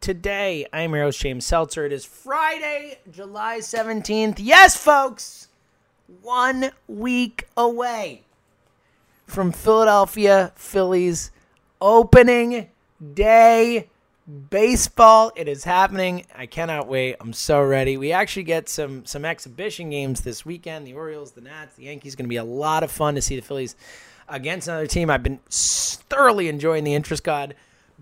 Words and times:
today. 0.00 0.66
I'm 0.72 0.94
your 0.94 1.04
host, 1.04 1.20
James 1.20 1.46
Seltzer. 1.46 1.84
It 1.84 1.92
is 1.92 2.04
Friday, 2.04 2.98
July 3.10 3.58
17th. 3.58 4.36
Yes, 4.38 4.76
folks, 4.76 5.48
one 6.22 6.70
week 6.88 7.46
away 7.56 8.22
from 9.26 9.52
Philadelphia 9.52 10.52
Phillies 10.56 11.30
opening 11.80 12.68
day 13.14 13.88
baseball. 14.48 15.32
It 15.36 15.48
is 15.48 15.64
happening. 15.64 16.24
I 16.34 16.46
cannot 16.46 16.88
wait. 16.88 17.16
I'm 17.20 17.32
so 17.32 17.62
ready. 17.62 17.96
We 17.96 18.12
actually 18.12 18.44
get 18.44 18.68
some 18.68 19.04
some 19.04 19.24
exhibition 19.24 19.90
games 19.90 20.22
this 20.22 20.46
weekend. 20.46 20.86
The 20.86 20.94
Orioles, 20.94 21.32
the 21.32 21.40
Nats, 21.42 21.74
the 21.74 21.84
Yankees. 21.84 22.16
Going 22.16 22.26
to 22.26 22.30
be 22.30 22.36
a 22.36 22.44
lot 22.44 22.82
of 22.82 22.90
fun 22.90 23.14
to 23.16 23.22
see 23.22 23.36
the 23.36 23.42
Phillies 23.42 23.76
against 24.28 24.68
another 24.68 24.86
team. 24.86 25.10
I've 25.10 25.22
been 25.22 25.40
thoroughly 25.48 26.48
enjoying 26.48 26.84
the 26.84 26.94
intra 26.94 27.16
squad 27.16 27.54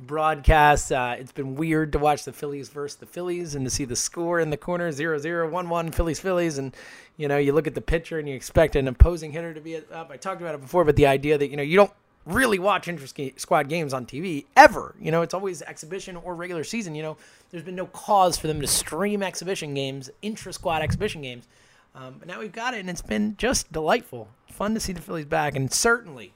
broadcast. 0.06 0.92
Uh, 0.92 1.16
it's 1.18 1.32
been 1.32 1.54
weird 1.54 1.92
to 1.92 1.98
watch 1.98 2.24
the 2.24 2.32
Phillies 2.32 2.68
versus 2.68 2.96
the 2.96 3.06
Phillies 3.06 3.54
and 3.54 3.64
to 3.64 3.70
see 3.70 3.84
the 3.84 3.96
score 3.96 4.40
in 4.40 4.50
the 4.50 4.56
corner 4.56 4.92
0 4.92 5.18
0 5.18 5.50
1 5.50 5.68
1 5.68 5.92
Phillies 5.92 6.20
Phillies. 6.20 6.58
And, 6.58 6.74
you 7.16 7.28
know, 7.28 7.38
you 7.38 7.52
look 7.52 7.66
at 7.66 7.74
the 7.74 7.80
pitcher 7.80 8.18
and 8.18 8.28
you 8.28 8.34
expect 8.34 8.76
an 8.76 8.88
opposing 8.88 9.32
hitter 9.32 9.52
to 9.52 9.60
be 9.60 9.76
up. 9.76 10.10
I 10.10 10.16
talked 10.16 10.40
about 10.40 10.54
it 10.54 10.60
before, 10.60 10.84
but 10.84 10.96
the 10.96 11.06
idea 11.06 11.38
that, 11.38 11.48
you 11.48 11.56
know, 11.56 11.62
you 11.62 11.76
don't 11.76 11.92
really 12.24 12.58
watch 12.58 12.88
intra 12.88 13.08
squad 13.36 13.68
games 13.68 13.92
on 13.92 14.06
TV 14.06 14.44
ever. 14.56 14.94
You 15.00 15.10
know, 15.10 15.22
it's 15.22 15.34
always 15.34 15.62
exhibition 15.62 16.16
or 16.16 16.34
regular 16.34 16.64
season. 16.64 16.94
You 16.94 17.02
know, 17.02 17.16
there's 17.50 17.64
been 17.64 17.76
no 17.76 17.86
cause 17.86 18.36
for 18.36 18.46
them 18.46 18.60
to 18.60 18.66
stream 18.66 19.22
exhibition 19.22 19.74
games, 19.74 20.10
intra 20.22 20.52
squad 20.52 20.82
exhibition 20.82 21.22
games. 21.22 21.48
Um, 21.94 22.16
but 22.18 22.28
now 22.28 22.38
we've 22.38 22.52
got 22.52 22.74
it, 22.74 22.80
and 22.80 22.90
it's 22.90 23.02
been 23.02 23.34
just 23.38 23.72
delightful. 23.72 24.28
Fun 24.52 24.74
to 24.74 24.80
see 24.80 24.92
the 24.92 25.00
Phillies 25.00 25.24
back, 25.24 25.56
and 25.56 25.72
certainly 25.72 26.32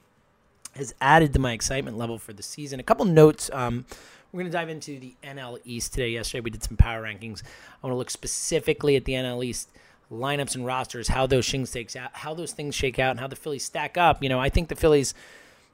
has 0.76 0.94
added 1.00 1.32
to 1.32 1.38
my 1.38 1.52
excitement 1.52 1.96
level 1.98 2.18
for 2.18 2.32
the 2.32 2.42
season. 2.42 2.80
A 2.80 2.82
couple 2.82 3.04
notes. 3.04 3.50
Um, 3.52 3.84
we're 4.32 4.40
going 4.40 4.50
to 4.50 4.56
dive 4.56 4.70
into 4.70 4.98
the 4.98 5.14
NL 5.22 5.58
East 5.64 5.92
today. 5.92 6.08
Yesterday 6.08 6.40
we 6.40 6.50
did 6.50 6.62
some 6.62 6.76
power 6.76 7.02
rankings. 7.02 7.42
I 7.44 7.86
want 7.86 7.92
to 7.92 7.98
look 7.98 8.10
specifically 8.10 8.96
at 8.96 9.04
the 9.04 9.12
NL 9.12 9.44
East 9.44 9.68
lineups 10.10 10.54
and 10.54 10.64
rosters, 10.64 11.08
how 11.08 11.26
those 11.26 11.48
things 11.48 11.70
shake 11.70 11.94
out, 11.96 12.10
how 12.14 12.34
those 12.34 12.52
things 12.52 12.74
shake 12.74 12.98
out, 12.98 13.12
and 13.12 13.20
how 13.20 13.26
the 13.26 13.36
Phillies 13.36 13.64
stack 13.64 13.96
up. 13.98 14.22
You 14.22 14.28
know, 14.28 14.40
I 14.40 14.48
think 14.48 14.68
the 14.68 14.76
Phillies 14.76 15.14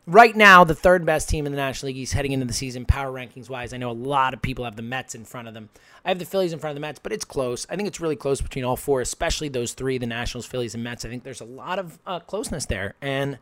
right 0.08 0.34
now 0.34 0.64
the 0.64 0.74
third 0.74 1.04
best 1.04 1.28
team 1.28 1.44
in 1.44 1.52
the 1.52 1.56
National 1.56 1.88
League 1.88 1.98
East 1.98 2.14
heading 2.14 2.32
into 2.32 2.46
the 2.46 2.52
season 2.52 2.86
power 2.86 3.12
rankings 3.12 3.50
wise. 3.50 3.72
I 3.72 3.76
know 3.76 3.90
a 3.90 3.92
lot 3.92 4.32
of 4.32 4.40
people 4.40 4.64
have 4.64 4.74
the 4.74 4.82
Mets 4.82 5.14
in 5.14 5.24
front 5.24 5.48
of 5.48 5.54
them. 5.54 5.68
I 6.04 6.08
have 6.08 6.18
the 6.18 6.24
Phillies 6.24 6.52
in 6.52 6.58
front 6.58 6.72
of 6.72 6.76
the 6.76 6.80
Mets, 6.80 6.98
but 6.98 7.12
it's 7.12 7.24
close. 7.24 7.66
I 7.68 7.76
think 7.76 7.86
it's 7.86 8.00
really 8.00 8.16
close 8.16 8.40
between 8.40 8.64
all 8.64 8.76
four, 8.76 9.02
especially 9.02 9.48
those 9.48 9.74
three, 9.74 9.98
the 9.98 10.06
Nationals, 10.06 10.46
Phillies, 10.46 10.74
and 10.74 10.82
Mets. 10.82 11.04
I 11.04 11.08
think 11.08 11.24
there's 11.24 11.42
a 11.42 11.46
lot 11.46 11.78
of 11.78 11.98
uh, 12.06 12.20
closeness 12.20 12.64
there, 12.66 12.94
and 13.02 13.38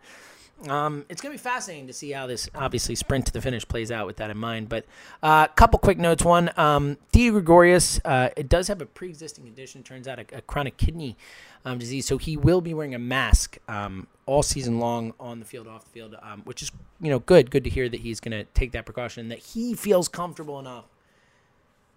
um, 0.69 1.05
it's 1.11 1.21
going 1.21 1.37
to 1.37 1.43
be 1.43 1.43
fascinating 1.43 1.87
to 1.87 1.93
see 1.93 2.13
how 2.13 2.27
this 2.27 2.49
obviously 2.55 2.95
sprint 2.95 3.27
to 3.27 3.33
the 3.33 3.43
finish 3.43 3.67
plays 3.69 3.93
out 3.93 4.07
with 4.07 4.17
that 4.17 4.31
in 4.31 4.39
mind. 4.39 4.69
But 4.69 4.87
a 5.23 5.27
uh, 5.27 5.47
couple 5.49 5.79
quick 5.79 5.99
notes. 5.99 6.25
One, 6.25 6.51
um, 6.57 6.97
Gregorius, 7.13 8.01
uh, 8.05 8.31
it 8.37 8.49
does 8.49 8.69
have 8.69 8.81
a 8.81 8.87
pre 8.87 9.09
existing 9.09 9.45
condition, 9.45 9.83
turns 9.83 10.09
out 10.09 10.19
a, 10.19 10.39
a 10.39 10.41
chronic 10.41 10.79
kidney 10.79 11.17
um, 11.65 11.79
disease. 11.79 12.07
So 12.07 12.17
he 12.17 12.37
will 12.37 12.63
be 12.63 12.73
wearing 12.73 12.95
a 12.95 12.99
mask 12.99 13.59
um, 13.69 14.07
all 14.25 14.43
season 14.43 14.79
long 14.79 15.13
on 15.21 15.41
the 15.41 15.45
field, 15.45 15.69
off 15.69 15.85
the 15.85 15.91
field, 15.91 16.17
um, 16.23 16.41
which 16.45 16.63
is 16.63 16.73
you 17.01 17.11
know 17.11 17.19
good. 17.19 17.51
Good 17.51 17.65
to 17.65 17.71
hear 17.71 17.89
that 17.91 18.01
he's 18.01 18.21
going 18.21 18.33
to 18.33 18.45
take 18.55 18.73
that 18.73 18.87
precaution, 18.87 19.29
that 19.29 19.41
he 19.41 19.75
feels 19.75 20.09
comfortable 20.09 20.59
enough 20.59 20.87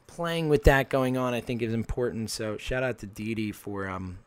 playing 0.05 0.49
with 0.49 0.65
that 0.65 0.89
going 0.89 1.15
on. 1.15 1.33
I 1.33 1.39
think 1.39 1.61
is 1.61 1.73
important. 1.73 2.29
So 2.29 2.57
shout 2.57 2.83
out 2.83 2.99
to 2.99 3.05
Didi 3.05 3.53
for 3.53 3.87
um, 3.87 4.19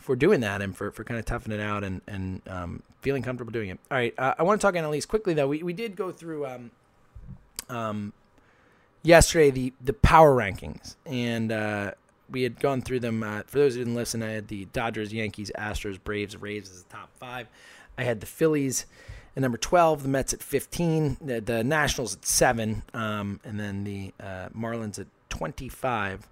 for 0.00 0.16
doing 0.16 0.40
that 0.40 0.62
and 0.62 0.76
for, 0.76 0.90
for 0.90 1.04
kind 1.04 1.18
of 1.18 1.26
toughing 1.26 1.52
it 1.52 1.60
out 1.60 1.84
and, 1.84 2.00
and 2.06 2.42
um, 2.48 2.82
feeling 3.02 3.22
comfortable 3.22 3.52
doing 3.52 3.70
it. 3.70 3.78
All 3.90 3.96
right, 3.96 4.14
uh, 4.18 4.34
I 4.38 4.42
want 4.42 4.60
to 4.60 4.66
talk 4.66 4.74
NL 4.74 5.08
quickly 5.08 5.34
though. 5.34 5.48
We, 5.48 5.62
we 5.62 5.72
did 5.72 5.96
go 5.96 6.10
through 6.10 6.46
um, 6.46 6.70
um, 7.68 8.12
yesterday 9.02 9.50
the 9.50 9.72
the 9.82 9.92
power 9.92 10.34
rankings 10.34 10.96
and 11.06 11.52
uh, 11.52 11.92
we 12.30 12.42
had 12.42 12.60
gone 12.60 12.82
through 12.82 13.00
them. 13.00 13.22
Uh, 13.22 13.42
for 13.46 13.58
those 13.58 13.74
who 13.74 13.80
didn't 13.80 13.94
listen, 13.94 14.22
I 14.22 14.30
had 14.30 14.48
the 14.48 14.66
Dodgers, 14.66 15.12
Yankees, 15.12 15.50
Astros, 15.58 15.98
Braves, 16.02 16.36
Rays 16.36 16.70
as 16.70 16.82
the 16.82 16.90
top 16.90 17.10
five. 17.18 17.48
I 17.98 18.04
had 18.04 18.20
the 18.20 18.26
Phillies 18.26 18.86
at 19.36 19.42
number 19.42 19.58
12, 19.58 20.04
the 20.04 20.08
Mets 20.08 20.32
at 20.32 20.42
15, 20.42 21.18
the, 21.20 21.40
the 21.40 21.64
Nationals 21.64 22.16
at 22.16 22.24
7, 22.24 22.82
um, 22.94 23.40
and 23.44 23.60
then 23.60 23.84
the 23.84 24.12
uh, 24.20 24.48
Marlins 24.56 24.98
at 24.98 25.06
25 25.28 26.28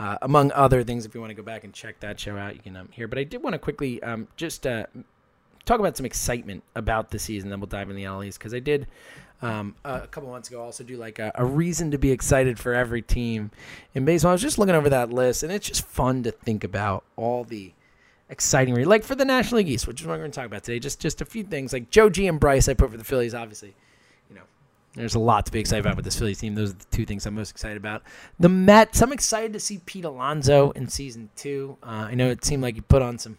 uh, 0.00 0.16
among 0.22 0.50
other 0.52 0.82
things. 0.82 1.04
If 1.04 1.14
you 1.14 1.20
want 1.20 1.30
to 1.30 1.34
go 1.34 1.42
back 1.42 1.62
and 1.62 1.74
check 1.74 2.00
that 2.00 2.18
show 2.18 2.36
out, 2.36 2.54
you 2.54 2.62
can 2.62 2.74
um, 2.74 2.88
hear. 2.90 3.06
But 3.06 3.18
I 3.18 3.24
did 3.24 3.42
want 3.42 3.52
to 3.52 3.58
quickly 3.58 4.02
um, 4.02 4.26
just 4.34 4.66
uh, 4.66 4.86
talk 5.66 5.78
about 5.78 5.96
some 5.96 6.06
excitement 6.06 6.64
about 6.74 7.10
the 7.10 7.18
season. 7.18 7.50
Then 7.50 7.60
we'll 7.60 7.66
dive 7.66 7.90
in 7.90 7.96
the 7.96 8.08
LEs 8.08 8.38
because 8.38 8.54
I 8.54 8.60
did 8.60 8.86
um, 9.42 9.76
a 9.84 10.06
couple 10.06 10.30
months 10.30 10.48
ago 10.48 10.62
also 10.62 10.84
do 10.84 10.96
like 10.96 11.18
a, 11.18 11.30
a, 11.34 11.44
reason 11.44 11.90
to 11.90 11.98
be 11.98 12.10
excited 12.10 12.58
for 12.58 12.74
every 12.74 13.02
team 13.02 13.50
in 13.94 14.06
baseball. 14.06 14.30
I 14.30 14.32
was 14.32 14.42
just 14.42 14.58
looking 14.58 14.74
over 14.74 14.88
that 14.88 15.12
list, 15.12 15.42
and 15.42 15.52
it's 15.52 15.68
just 15.68 15.86
fun 15.86 16.22
to 16.22 16.30
think 16.30 16.64
about 16.64 17.04
all 17.16 17.44
the 17.44 17.72
exciting, 18.30 18.82
like 18.86 19.04
for 19.04 19.14
the 19.14 19.26
National 19.26 19.58
League 19.58 19.68
East, 19.68 19.86
which 19.86 20.00
is 20.00 20.06
what 20.06 20.14
we're 20.14 20.20
going 20.20 20.30
to 20.30 20.36
talk 20.36 20.46
about 20.46 20.64
today. 20.64 20.78
Just 20.78 20.98
just 20.98 21.20
a 21.20 21.26
few 21.26 21.44
things 21.44 21.74
like 21.74 21.90
Joe 21.90 22.08
G 22.08 22.26
and 22.26 22.40
Bryce. 22.40 22.70
I 22.70 22.74
put 22.74 22.90
for 22.90 22.96
the 22.96 23.04
Phillies, 23.04 23.34
obviously 23.34 23.74
there's 24.94 25.14
a 25.14 25.20
lot 25.20 25.46
to 25.46 25.52
be 25.52 25.60
excited 25.60 25.84
about 25.84 25.96
with 25.96 26.04
this 26.04 26.18
Phillies 26.18 26.38
team. 26.38 26.54
Those 26.54 26.70
are 26.70 26.78
the 26.78 26.84
two 26.90 27.06
things 27.06 27.24
I'm 27.24 27.34
most 27.34 27.50
excited 27.50 27.76
about. 27.76 28.02
The 28.38 28.48
Mets. 28.48 29.00
I'm 29.02 29.12
excited 29.12 29.52
to 29.52 29.60
see 29.60 29.80
Pete 29.86 30.04
Alonso 30.04 30.70
in 30.72 30.88
season 30.88 31.30
two. 31.36 31.76
Uh, 31.82 32.08
I 32.10 32.14
know 32.14 32.28
it 32.30 32.44
seemed 32.44 32.62
like 32.62 32.74
he 32.74 32.80
put 32.80 33.02
on 33.02 33.18
some 33.18 33.38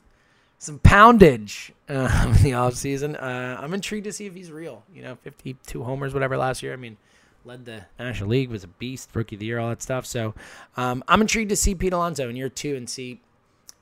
some 0.59 0.79
poundage 0.79 1.71
uh, 1.89 2.33
in 2.37 2.43
the 2.43 2.51
offseason. 2.51 3.21
Uh, 3.21 3.59
I'm 3.61 3.73
intrigued 3.73 4.05
to 4.05 4.13
see 4.13 4.27
if 4.27 4.35
he's 4.35 4.51
real. 4.51 4.83
You 4.93 5.01
know, 5.01 5.15
52 5.15 5.83
homers, 5.83 6.13
whatever, 6.13 6.37
last 6.37 6.63
year. 6.63 6.71
I 6.71 6.77
mean, 6.77 6.97
led 7.43 7.65
the 7.65 7.85
National 7.99 8.29
League, 8.29 8.49
was 8.49 8.63
a 8.63 8.67
beast, 8.67 9.09
rookie 9.13 9.35
of 9.35 9.39
the 9.39 9.47
year, 9.47 9.59
all 9.59 9.69
that 9.69 9.81
stuff. 9.81 10.05
So 10.05 10.33
um, 10.77 11.03
I'm 11.07 11.19
intrigued 11.19 11.49
to 11.49 11.55
see 11.55 11.75
Pete 11.75 11.93
Alonso 11.93 12.29
in 12.29 12.35
year 12.35 12.49
two 12.49 12.75
and 12.75 12.89
see, 12.89 13.19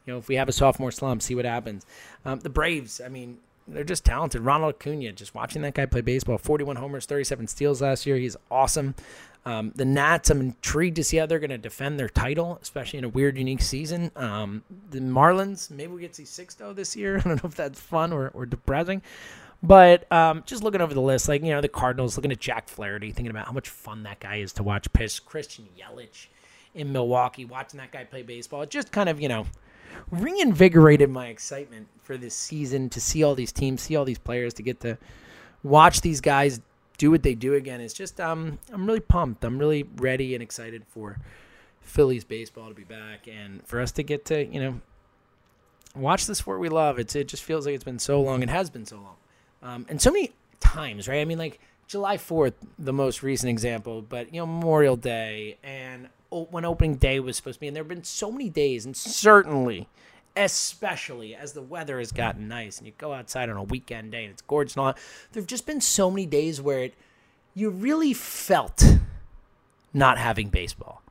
you 0.06 0.14
know, 0.14 0.18
if 0.18 0.28
we 0.28 0.36
have 0.36 0.50
a 0.50 0.54
sophomore 0.54 0.92
slump, 0.92 1.22
see 1.22 1.36
what 1.36 1.46
happens. 1.46 1.86
Um, 2.26 2.40
the 2.40 2.50
Braves. 2.50 3.02
I 3.04 3.10
mean, 3.10 3.40
they're 3.70 3.84
just 3.84 4.06
talented. 4.06 4.42
Ronald 4.42 4.76
Acuna, 4.76 5.12
just 5.12 5.36
watching 5.36 5.62
that 5.64 5.74
guy 5.74 5.86
play 5.86 6.02
baseball, 6.02 6.38
41 6.38 6.76
homers, 6.76 7.06
37 7.06 7.48
steals 7.48 7.82
last 7.82 8.06
year. 8.06 8.18
He's 8.18 8.36
awesome. 8.50 8.96
Um, 9.46 9.72
the 9.76 9.86
Nats, 9.86 10.30
I'm 10.30 10.42
intrigued 10.42 10.98
to 10.98 11.04
see 11.04 11.18
how 11.18 11.26
they're 11.26 11.40
going 11.40 11.50
to 11.50 11.58
defend 11.58 12.00
their 12.00 12.10
title, 12.10 12.60
especially 12.62 13.00
in 13.00 13.06
a 13.06 13.10
weird, 13.10 13.38
unique 13.38 13.62
season. 13.62 14.12
Um, 14.16 14.64
the 14.90 15.00
Marlins, 15.00 15.72
maybe 15.72 15.94
we 15.94 16.02
get 16.02 16.14
to 16.14 16.26
see 16.26 16.44
Sixto 16.44 16.76
this 16.76 16.96
year. 16.96 17.18
I 17.20 17.22
don't 17.22 17.44
know 17.44 17.48
if 17.48 17.56
that's 17.56 17.80
fun 17.80 18.12
or, 18.12 18.30
or 18.30 18.46
depressing. 18.46 19.02
But 19.62 20.10
um, 20.12 20.44
just 20.46 20.64
looking 20.64 20.82
over 20.82 20.94
the 20.94 21.02
list, 21.02 21.28
like, 21.28 21.44
you 21.44 21.50
know, 21.50 21.62
the 21.62 21.68
Cardinals, 21.68 22.18
looking 22.18 22.32
at 22.32 22.40
Jack 22.40 22.70
Flaherty, 22.70 23.12
thinking 23.12 23.32
about 23.32 23.46
how 23.46 23.52
much 23.52 23.70
fun 23.70 24.04
that 24.04 24.20
guy 24.20 24.38
is 24.38 24.54
to 24.54 24.64
watch 24.64 24.92
pitch. 24.94 25.26
Christian 25.26 25.68
Yelich 25.78 26.28
in 26.74 26.92
Milwaukee, 26.92 27.46
watching 27.46 27.80
that 27.80 27.92
guy 27.92 28.06
play 28.06 28.22
baseball. 28.22 28.62
It 28.62 28.70
just 28.70 28.92
kind 28.92 29.10
of, 29.10 29.20
you 29.20 29.28
know, 29.28 29.46
reinvigorated 30.12 31.10
my 31.10 31.28
excitement 31.28 31.88
for 32.02 32.18
this 32.18 32.36
season 32.36 32.90
to 32.90 33.02
see 33.02 33.24
all 33.24 33.36
these 33.36 33.52
teams, 33.52 33.82
see 33.82 33.96
all 33.96 34.06
these 34.06 34.20
players, 34.20 34.54
to 34.56 34.64
get 34.64 34.80
to 34.82 34.98
watch 35.64 36.02
these 36.02 36.22
guys 36.22 36.62
do 36.98 37.12
what 37.12 37.24
they 37.24 37.34
do 37.34 37.54
again. 37.54 37.82
It's 37.82 37.94
just 37.94 38.20
um, 38.20 38.60
I'm 38.72 38.86
really 38.86 39.00
pumped. 39.00 39.44
I'm 39.44 39.58
really 39.58 39.84
ready 39.98 40.34
and 40.34 40.44
excited 40.44 40.84
for 40.88 41.18
Phillies 41.82 42.24
baseball 42.24 42.70
to 42.70 42.76
be 42.76 42.84
back 42.84 43.28
and 43.28 43.66
for 43.66 43.80
us 43.80 43.92
to 43.94 44.04
get 44.04 44.26
to 44.26 44.46
you 44.46 44.60
know 44.60 44.82
watch 45.96 46.26
the 46.26 46.36
sport 46.36 46.60
we 46.60 46.70
love. 46.70 47.00
It's 47.00 47.16
it 47.16 47.28
just 47.28 47.44
feels 47.44 47.66
like 47.66 47.76
it's 47.76 47.84
been 47.84 48.00
so 48.00 48.22
long. 48.22 48.44
It 48.44 48.50
has 48.50 48.70
been 48.70 48.86
so 48.86 48.98
long, 48.98 49.16
um, 49.64 49.86
and 49.90 50.02
so 50.02 50.12
many 50.12 50.32
times, 50.60 51.08
right? 51.08 51.22
I 51.22 51.26
mean, 51.26 51.38
like 51.38 51.60
July 51.88 52.18
4th, 52.18 52.54
the 52.78 52.94
most 52.94 53.24
recent 53.24 53.50
example, 53.50 54.02
but 54.02 54.34
you 54.34 54.40
know 54.40 54.46
Memorial 54.46 54.96
Day 54.96 55.58
and 55.64 56.10
when 56.32 56.66
opening 56.66 56.96
day 56.96 57.20
was 57.20 57.38
supposed 57.38 57.56
to 57.56 57.62
be, 57.62 57.68
and 57.68 57.76
there 57.76 57.84
have 57.84 57.90
been 57.90 58.04
so 58.04 58.32
many 58.32 58.50
days, 58.50 58.86
and 58.86 58.96
certainly 58.96 59.88
especially 60.36 61.36
as 61.36 61.54
the 61.54 61.62
weather 61.62 62.00
has 62.00 62.12
gotten 62.12 62.48
nice 62.48 62.78
and 62.78 62.88
you 62.88 62.94
go 62.98 63.14
outside 63.14 63.50
on 63.50 63.58
a 63.58 63.64
weekend 63.64 64.12
day 64.12 64.24
and 64.24 64.32
it's 64.32 64.42
gorgeous 64.44 64.76
and 64.76 64.86
all. 64.86 64.94
There've 65.32 65.48
just 65.48 65.66
been 65.66 65.82
so 65.82 66.10
many 66.10 66.26
days 66.26 66.62
where 66.62 66.84
it 66.84 66.94
you 67.54 67.70
really 67.70 68.14
felt 68.14 68.84
not 69.94 70.18
having 70.18 70.50
baseball. 70.50 71.02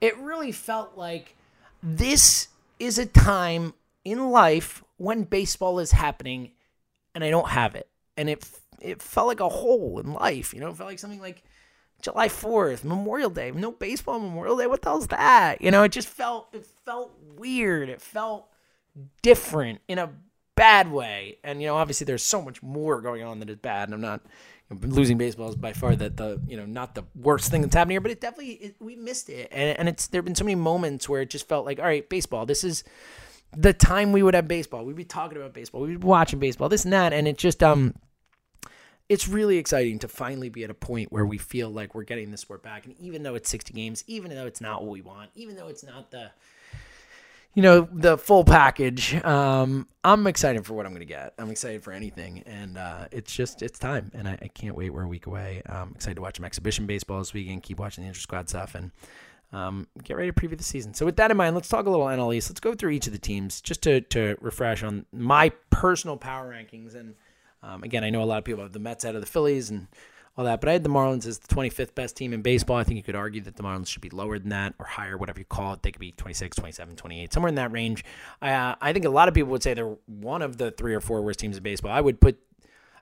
It 0.00 0.16
really 0.18 0.52
felt 0.52 0.96
like 0.96 1.36
this 1.82 2.48
is 2.78 2.98
a 2.98 3.06
time 3.06 3.74
in 4.04 4.30
life 4.30 4.82
when 4.96 5.24
baseball 5.24 5.78
is 5.78 5.92
happening 5.92 6.52
and 7.14 7.22
I 7.22 7.30
don't 7.30 7.50
have 7.50 7.74
it. 7.74 7.88
And 8.16 8.28
it 8.28 8.48
it 8.80 9.00
felt 9.00 9.28
like 9.28 9.40
a 9.40 9.48
hole 9.48 10.00
in 10.00 10.12
life, 10.12 10.52
you 10.52 10.60
know, 10.60 10.70
it 10.70 10.76
felt 10.76 10.88
like 10.88 10.98
something 10.98 11.20
like 11.20 11.44
July 12.02 12.28
4th, 12.28 12.84
Memorial 12.84 13.30
Day, 13.30 13.50
no 13.50 13.72
baseball 13.72 14.20
Memorial 14.20 14.56
Day. 14.56 14.66
What 14.66 14.82
the 14.82 14.90
hell's 14.90 15.08
that? 15.08 15.60
You 15.60 15.70
know, 15.70 15.82
it 15.82 15.92
just 15.92 16.08
felt 16.08 16.48
it 16.52 16.66
felt 16.84 17.12
weird. 17.36 17.88
It 17.88 18.00
felt 18.00 18.46
different 19.22 19.80
in 19.88 19.98
a 19.98 20.10
bad 20.54 20.90
way. 20.90 21.38
And 21.44 21.60
you 21.60 21.68
know, 21.68 21.76
obviously 21.76 22.04
there's 22.04 22.22
so 22.22 22.42
much 22.42 22.62
more 22.62 23.00
going 23.00 23.22
on 23.22 23.40
that 23.40 23.50
is 23.50 23.56
bad. 23.56 23.88
And 23.88 23.94
I'm 23.94 24.00
not 24.00 24.20
you 24.70 24.76
know, 24.76 24.88
losing 24.88 25.18
baseball 25.18 25.48
is 25.50 25.56
by 25.56 25.72
far 25.72 25.96
the, 25.96 26.10
the 26.10 26.40
you 26.46 26.56
know 26.56 26.66
not 26.66 26.94
the 26.94 27.04
worst 27.14 27.50
thing 27.50 27.62
that's 27.62 27.74
happening 27.74 27.94
here, 27.94 28.00
but 28.00 28.10
it 28.10 28.20
definitely 28.20 28.52
it, 28.52 28.76
we 28.80 28.96
missed 28.96 29.28
it. 29.28 29.48
And 29.50 29.78
and 29.78 29.88
it's 29.88 30.06
there've 30.08 30.24
been 30.24 30.34
so 30.34 30.44
many 30.44 30.56
moments 30.56 31.08
where 31.08 31.22
it 31.22 31.30
just 31.30 31.48
felt 31.48 31.64
like, 31.64 31.78
all 31.78 31.84
right, 31.84 32.08
baseball. 32.08 32.46
This 32.46 32.64
is 32.64 32.84
the 33.56 33.72
time 33.72 34.12
we 34.12 34.22
would 34.22 34.34
have 34.34 34.48
baseball. 34.48 34.84
We'd 34.84 34.96
be 34.96 35.04
talking 35.04 35.38
about 35.38 35.54
baseball. 35.54 35.82
We'd 35.82 36.00
be 36.00 36.06
watching 36.06 36.38
baseball. 36.38 36.68
This 36.68 36.84
and 36.84 36.92
that. 36.92 37.12
And 37.12 37.28
it 37.28 37.38
just 37.38 37.62
um 37.62 37.94
it's 39.08 39.28
really 39.28 39.58
exciting 39.58 39.98
to 40.00 40.08
finally 40.08 40.48
be 40.48 40.64
at 40.64 40.70
a 40.70 40.74
point 40.74 41.12
where 41.12 41.24
we 41.24 41.38
feel 41.38 41.70
like 41.70 41.94
we're 41.94 42.04
getting 42.04 42.30
the 42.30 42.36
sport 42.36 42.62
back. 42.62 42.86
And 42.86 42.94
even 42.98 43.22
though 43.22 43.34
it's 43.34 43.48
60 43.48 43.72
games, 43.72 44.02
even 44.06 44.30
though 44.30 44.46
it's 44.46 44.60
not 44.60 44.82
what 44.82 44.90
we 44.90 45.00
want, 45.00 45.30
even 45.34 45.54
though 45.54 45.68
it's 45.68 45.84
not 45.84 46.10
the, 46.10 46.30
you 47.54 47.62
know, 47.62 47.88
the 47.92 48.18
full 48.18 48.44
package, 48.44 49.14
um, 49.24 49.86
I'm 50.02 50.26
excited 50.26 50.66
for 50.66 50.74
what 50.74 50.86
I'm 50.86 50.94
to 50.96 51.04
get. 51.04 51.34
I'm 51.38 51.50
excited 51.50 51.84
for 51.84 51.92
anything. 51.92 52.42
And 52.46 52.76
uh, 52.76 53.06
it's 53.12 53.32
just, 53.32 53.62
it's 53.62 53.78
time. 53.78 54.10
And 54.12 54.26
I, 54.26 54.38
I, 54.42 54.48
can't 54.48 54.74
wait. 54.74 54.90
We're 54.90 55.04
a 55.04 55.08
week 55.08 55.26
away. 55.26 55.62
I'm 55.66 55.92
excited 55.92 56.16
to 56.16 56.22
watch 56.22 56.36
some 56.36 56.44
exhibition 56.44 56.86
baseball 56.86 57.20
this 57.20 57.32
weekend, 57.32 57.62
keep 57.62 57.78
watching 57.78 58.02
the 58.02 58.08
inter 58.08 58.18
squad 58.18 58.48
stuff, 58.48 58.74
and 58.74 58.90
um, 59.52 59.86
get 60.02 60.16
ready 60.16 60.32
to 60.32 60.34
preview 60.34 60.58
the 60.58 60.64
season. 60.64 60.94
So, 60.94 61.06
with 61.06 61.16
that 61.16 61.30
in 61.30 61.36
mind, 61.36 61.54
let's 61.54 61.68
talk 61.68 61.86
a 61.86 61.90
little 61.90 62.06
NL 62.06 62.34
East. 62.34 62.50
Let's 62.50 62.60
go 62.60 62.74
through 62.74 62.90
each 62.90 63.06
of 63.06 63.12
the 63.12 63.18
teams 63.18 63.60
just 63.60 63.82
to, 63.82 64.00
to 64.00 64.36
refresh 64.40 64.82
on 64.82 65.06
my 65.12 65.50
personal 65.70 66.16
power 66.16 66.52
rankings 66.52 66.96
and, 66.96 67.14
um, 67.66 67.82
again, 67.82 68.04
I 68.04 68.10
know 68.10 68.22
a 68.22 68.24
lot 68.24 68.38
of 68.38 68.44
people 68.44 68.62
have 68.62 68.72
the 68.72 68.78
Mets 68.78 69.04
out 69.04 69.14
of 69.14 69.20
the 69.20 69.26
Phillies 69.26 69.70
and 69.70 69.88
all 70.36 70.44
that, 70.44 70.60
but 70.60 70.68
I 70.68 70.72
had 70.72 70.84
the 70.84 70.90
Marlins 70.90 71.26
as 71.26 71.38
the 71.38 71.52
25th 71.52 71.94
best 71.94 72.16
team 72.16 72.32
in 72.32 72.42
baseball. 72.42 72.76
I 72.76 72.84
think 72.84 72.96
you 72.96 73.02
could 73.02 73.16
argue 73.16 73.40
that 73.42 73.56
the 73.56 73.62
Marlins 73.62 73.88
should 73.88 74.02
be 74.02 74.10
lower 74.10 74.38
than 74.38 74.50
that 74.50 74.74
or 74.78 74.86
higher, 74.86 75.16
whatever 75.16 75.38
you 75.38 75.44
call 75.44 75.72
it. 75.72 75.82
They 75.82 75.90
could 75.90 76.00
be 76.00 76.12
26, 76.12 76.56
27, 76.56 76.96
28, 76.96 77.32
somewhere 77.32 77.48
in 77.48 77.54
that 77.56 77.72
range. 77.72 78.04
Uh, 78.40 78.74
I 78.80 78.92
think 78.92 79.04
a 79.04 79.10
lot 79.10 79.28
of 79.28 79.34
people 79.34 79.50
would 79.50 79.62
say 79.62 79.74
they're 79.74 79.96
one 80.06 80.42
of 80.42 80.58
the 80.58 80.70
three 80.70 80.94
or 80.94 81.00
four 81.00 81.22
worst 81.22 81.40
teams 81.40 81.56
in 81.56 81.62
baseball. 81.62 81.90
I 81.90 82.00
would 82.00 82.20
put, 82.20 82.38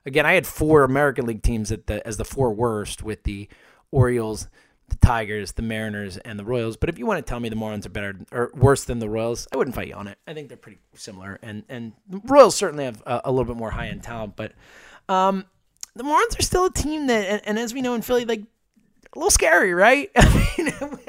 again, 0.05 0.25
I 0.25 0.33
had 0.33 0.47
four 0.47 0.83
American 0.83 1.25
League 1.25 1.43
teams 1.43 1.71
at 1.71 1.87
the, 1.87 2.05
as 2.07 2.17
the 2.17 2.25
four 2.25 2.53
worst 2.53 3.03
with 3.03 3.23
the 3.23 3.49
Orioles, 3.91 4.47
the 4.99 5.07
Tigers, 5.07 5.53
the 5.53 5.61
Mariners, 5.61 6.17
and 6.17 6.39
the 6.39 6.45
Royals. 6.45 6.77
But 6.77 6.89
if 6.89 6.97
you 6.97 7.05
want 7.05 7.25
to 7.25 7.29
tell 7.29 7.39
me 7.39 7.49
the 7.49 7.55
Marlins 7.55 7.85
are 7.85 7.89
better 7.89 8.15
or 8.31 8.51
worse 8.55 8.85
than 8.85 8.99
the 8.99 9.09
Royals, 9.09 9.47
I 9.51 9.57
wouldn't 9.57 9.75
fight 9.75 9.87
you 9.87 9.95
on 9.95 10.07
it. 10.07 10.17
I 10.27 10.33
think 10.33 10.47
they're 10.47 10.57
pretty 10.57 10.79
similar, 10.93 11.39
and 11.41 11.63
and 11.69 11.93
the 12.09 12.21
Royals 12.25 12.55
certainly 12.55 12.85
have 12.85 13.01
a, 13.05 13.21
a 13.25 13.31
little 13.31 13.45
bit 13.45 13.57
more 13.57 13.71
high 13.71 13.87
end 13.87 14.03
talent. 14.03 14.35
But 14.35 14.53
um, 15.09 15.45
the 15.95 16.03
Marlins 16.03 16.39
are 16.39 16.43
still 16.43 16.65
a 16.65 16.71
team 16.71 17.07
that, 17.07 17.27
and, 17.27 17.41
and, 17.45 17.59
as 17.59 17.73
we 17.73 17.81
know 17.81 17.93
in 17.93 18.01
Philly, 18.01 18.25
like 18.25 18.41
a 18.41 19.19
little 19.19 19.31
scary, 19.31 19.73
right? 19.73 20.09
I 20.15 20.55
mean, 20.57 20.73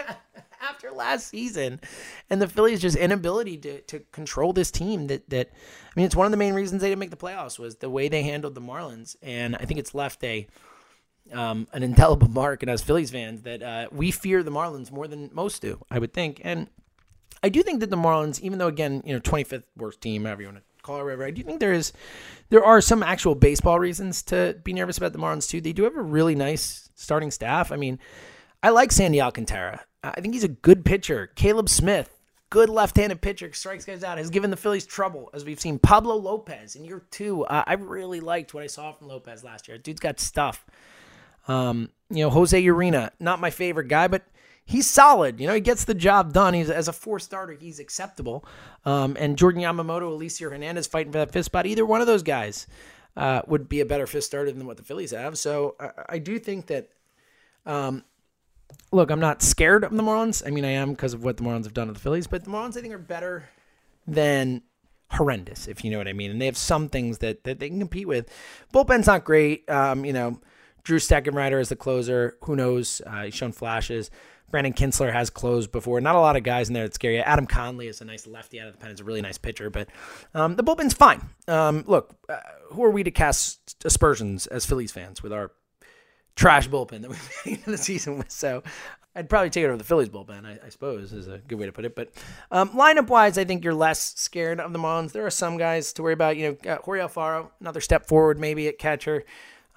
after 0.61 0.91
last 0.91 1.29
season, 1.29 1.81
and 2.29 2.43
the 2.43 2.49
Phillies' 2.49 2.81
just 2.81 2.97
inability 2.97 3.57
to 3.59 3.81
to 3.83 4.01
control 4.13 4.53
this 4.53 4.71
team. 4.71 5.07
That 5.07 5.29
that 5.31 5.51
I 5.53 5.91
mean, 5.97 6.07
it's 6.07 6.17
one 6.17 6.27
of 6.27 6.31
the 6.31 6.39
main 6.39 6.55
reasons 6.55 6.83
they 6.83 6.89
didn't 6.89 7.01
make 7.01 7.11
the 7.11 7.17
playoffs 7.17 7.59
was 7.59 7.77
the 7.77 7.91
way 7.91 8.09
they 8.09 8.23
handled 8.23 8.55
the 8.55 8.61
Marlins, 8.61 9.17
and 9.23 9.57
I 9.57 9.65
think 9.65 9.79
it's 9.79 9.95
left 9.95 10.23
a 10.25 10.47
um, 11.33 11.67
an 11.73 11.83
indelible 11.83 12.29
mark 12.31 12.63
in 12.63 12.69
us 12.69 12.83
Phillies 12.83 13.11
fans 13.11 13.43
that 13.43 13.63
uh, 13.63 13.89
we 13.93 14.11
fear 14.11 14.43
the 14.43 14.51
Marlins 14.51 14.91
more 14.91 15.09
than 15.09 15.31
most 15.33 15.63
do, 15.63 15.85
I 15.91 15.99
would 15.99 16.13
think. 16.13 16.41
And 16.45 16.69
I 17.43 17.49
do 17.49 17.63
think 17.63 17.81
that 17.81 17.91
the 17.91 17.97
Marlins, 17.97 18.41
even 18.41 18.59
though 18.59 18.69
again, 18.69 19.03
you 19.05 19.13
know, 19.13 19.21
25th 19.21 19.65
worst 19.77 20.01
team, 20.01 20.25
however 20.25 20.43
you 20.43 20.49
want 20.49 20.59
to 20.59 20.83
call 20.83 21.01
it, 21.01 21.05
whatever, 21.05 21.25
I 21.25 21.31
do 21.31 21.43
think 21.43 21.61
there 21.61 21.73
is, 21.73 21.93
there 22.49 22.65
are 22.65 22.81
some 22.81 23.03
actual 23.03 23.35
baseball 23.35 23.79
reasons 23.79 24.23
to 24.25 24.59
be 24.65 24.73
nervous 24.73 24.99
about 24.99 25.13
the 25.13 25.19
Marlins 25.19 25.49
too. 25.49 25.61
They 25.61 25.73
do 25.73 25.85
have 25.85 25.97
a 25.97 26.03
really 26.03 26.35
nice 26.35 26.91
starting 26.95 27.31
staff. 27.31 27.73
I 27.73 27.77
mean, 27.77 27.99
I 28.63 28.71
like 28.71 28.93
Sandy 28.93 29.21
Alcantara. 29.21 29.85
I 30.03 30.21
think 30.21 30.35
he's 30.35 30.45
a 30.45 30.49
good 30.49 30.85
pitcher. 30.85 31.29
Caleb 31.35 31.69
Smith, 31.69 32.17
good 32.51 32.69
left-handed 32.69 33.21
pitcher, 33.21 33.53
strikes 33.53 33.85
guys 33.85 34.05
out, 34.05 34.19
has 34.19 34.31
given 34.31 34.51
the 34.51 34.57
Phillies 34.57 34.87
trouble, 34.87 35.31
as 35.35 35.45
we've 35.45 35.61
seen. 35.61 35.79
Pablo 35.79 36.17
Lopez 36.17 36.77
in 36.77 36.85
year 36.85 37.03
two, 37.11 37.45
uh, 37.45 37.65
I 37.67 37.75
really 37.75 38.21
liked 38.21 38.55
what 38.55 38.63
I 38.63 38.69
saw 38.69 38.93
from 38.93 39.09
Lopez 39.09 39.43
last 39.45 39.69
year. 39.69 39.79
Dude's 39.79 40.01
got 40.01 40.21
stuff. 40.21 40.65
Um, 41.49 41.91
you 42.11 42.23
know, 42.23 42.31
Jose 42.31 42.61
Urena, 42.63 43.11
not 43.21 43.41
my 43.41 43.51
favorite 43.51 43.89
guy, 43.89 44.09
but 44.09 44.23
he's 44.65 44.89
solid. 44.89 45.41
You 45.41 45.47
know, 45.47 45.55
he 45.55 45.61
gets 45.61 45.85
the 45.85 45.95
job 45.95 46.33
done. 46.33 46.55
He's 46.55 46.71
as 46.71 46.89
a 46.89 46.93
four 46.93 47.19
starter, 47.19 47.53
he's 47.53 47.79
acceptable. 47.79 48.45
Um, 48.85 49.17
and 49.19 49.37
Jordan 49.39 49.63
Yamamoto, 49.63 50.19
Elieser 50.19 50.51
Hernandez 50.51 50.87
fighting 50.87 51.13
for 51.13 51.19
that 51.19 51.33
fifth 51.33 51.47
spot. 51.47 51.67
Either 51.67 51.87
one 51.87 52.01
of 52.01 52.07
those 52.07 52.23
guys 52.23 52.67
uh, 53.17 53.43
would 53.47 53.69
be 53.69 53.81
a 53.81 53.87
better 53.87 54.07
fifth 54.07 54.25
starter 54.25 54.53
than 54.53 54.67
what 54.67 54.77
the 54.77 54.83
Phillies 54.83 55.13
have. 55.13 55.39
So 55.39 55.77
I, 55.81 55.91
I 56.11 56.19
do 56.19 56.39
think 56.39 56.67
that. 56.67 56.91
Um, 57.65 58.05
look, 58.93 59.11
I'm 59.11 59.21
not 59.21 59.43
scared 59.43 59.83
of 59.85 59.93
the 59.93 60.03
Marlins. 60.03 60.47
I 60.47 60.51
mean, 60.51 60.65
I 60.65 60.71
am 60.71 60.91
because 60.91 61.15
of 61.15 61.25
what 61.25 61.37
the 61.37 61.43
Marlins 61.43 61.65
have 61.65 61.75
done 61.75 61.89
to 61.89 61.93
the 61.93 61.99
Phillies, 61.99 62.27
but 62.27 62.45
the 62.45 62.51
Marlins 62.51 62.77
I 62.77 62.81
think 62.81 62.95
are 62.95 62.99
better 62.99 63.49
than 64.07 64.63
horrendous, 65.11 65.69
if 65.69 65.85
you 65.85 65.91
know 65.91 65.99
what 65.99 66.09
I 66.09 66.13
mean. 66.13 66.31
And 66.31 66.41
they 66.41 66.47
have 66.47 66.57
some 66.57 66.89
things 66.89 67.19
that, 67.19 67.45
that 67.45 67.59
they 67.59 67.69
can 67.69 67.79
compete 67.79 68.09
with. 68.09 68.31
Bullpen's 68.73 69.07
not 69.07 69.25
great. 69.25 69.69
Um, 69.71 70.05
you 70.05 70.13
know, 70.13 70.41
Drew 70.87 71.01
Steckenrider 71.01 71.61
is 71.61 71.69
the 71.69 71.75
closer. 71.75 72.37
Who 72.45 72.55
knows? 72.55 73.03
Uh, 73.05 73.25
he's 73.25 73.35
shown 73.35 73.51
flashes. 73.51 74.09
Brandon 74.53 74.73
Kintzler 74.73 75.13
has 75.13 75.31
closed 75.31 75.73
before. 75.73 76.01
Not 76.01 76.15
a 76.15 76.21
lot 76.21 76.37
of 76.37 76.45
guys 76.45 76.69
in 76.69 76.75
there 76.75 76.85
that 76.85 76.95
scare 76.95 77.11
you. 77.11 77.19
Adam 77.19 77.45
Conley 77.45 77.89
is 77.89 78.01
a 78.01 78.05
nice 78.05 78.25
lefty 78.25 78.61
out 78.61 78.69
of 78.69 78.75
the 78.75 78.79
pen. 78.79 78.91
He's 78.91 79.01
a 79.01 79.05
really 79.05 79.21
nice 79.21 79.37
pitcher, 79.37 79.69
but 79.69 79.89
um, 80.33 80.55
the 80.55 80.63
bullpen's 80.63 80.95
fine. 80.95 81.29
Um, 81.49 81.83
look, 81.89 82.15
uh, 82.29 82.37
who 82.71 82.85
are 82.85 82.91
we 82.91 83.03
to 83.03 83.11
cast 83.11 83.85
aspersions 83.85 84.47
as 84.47 84.65
Phillies 84.65 84.93
fans 84.93 85.25
with 85.25 85.33
our 85.33 85.51
trash 86.37 86.69
bullpen 86.69 87.03
that 87.03 87.11
we 87.11 87.17
made 87.51 87.67
in 87.67 87.73
the 87.73 87.79
season 87.79 88.19
with? 88.19 88.31
So 88.31 88.63
I'd 89.17 89.29
probably 89.29 89.51
take 89.51 89.65
it 89.65 89.67
over 89.67 89.77
the 89.77 89.83
Phillies 89.83 90.09
bullpen, 90.09 90.47
I, 90.47 90.61
I, 90.65 90.69
suppose, 90.69 91.13
is 91.13 91.27
a 91.27 91.39
good 91.39 91.59
way 91.59 91.67
to 91.67 91.73
put 91.73 91.85
it. 91.85 91.97
But 91.97 92.13
um, 92.53 92.71
lineup 92.71 93.09
wise, 93.09 93.39
I 93.39 93.45
think 93.45 93.65
you're 93.65 93.75
less 93.75 94.15
scared 94.17 94.61
of 94.61 94.73
the 94.73 94.79
Marlins. 94.79 95.11
There 95.11 95.27
are 95.27 95.31
some 95.31 95.59
guys 95.59 95.93
to 95.95 96.05
worry 96.05 96.13
about. 96.13 96.37
You 96.37 96.57
know, 96.63 96.75
uh, 96.75 96.79
Jorge 96.83 97.01
Alfaro, 97.01 97.51
another 97.61 97.81
step 97.81 98.07
forward 98.07 98.39
maybe 98.39 98.69
at 98.69 98.79
catcher. 98.79 99.25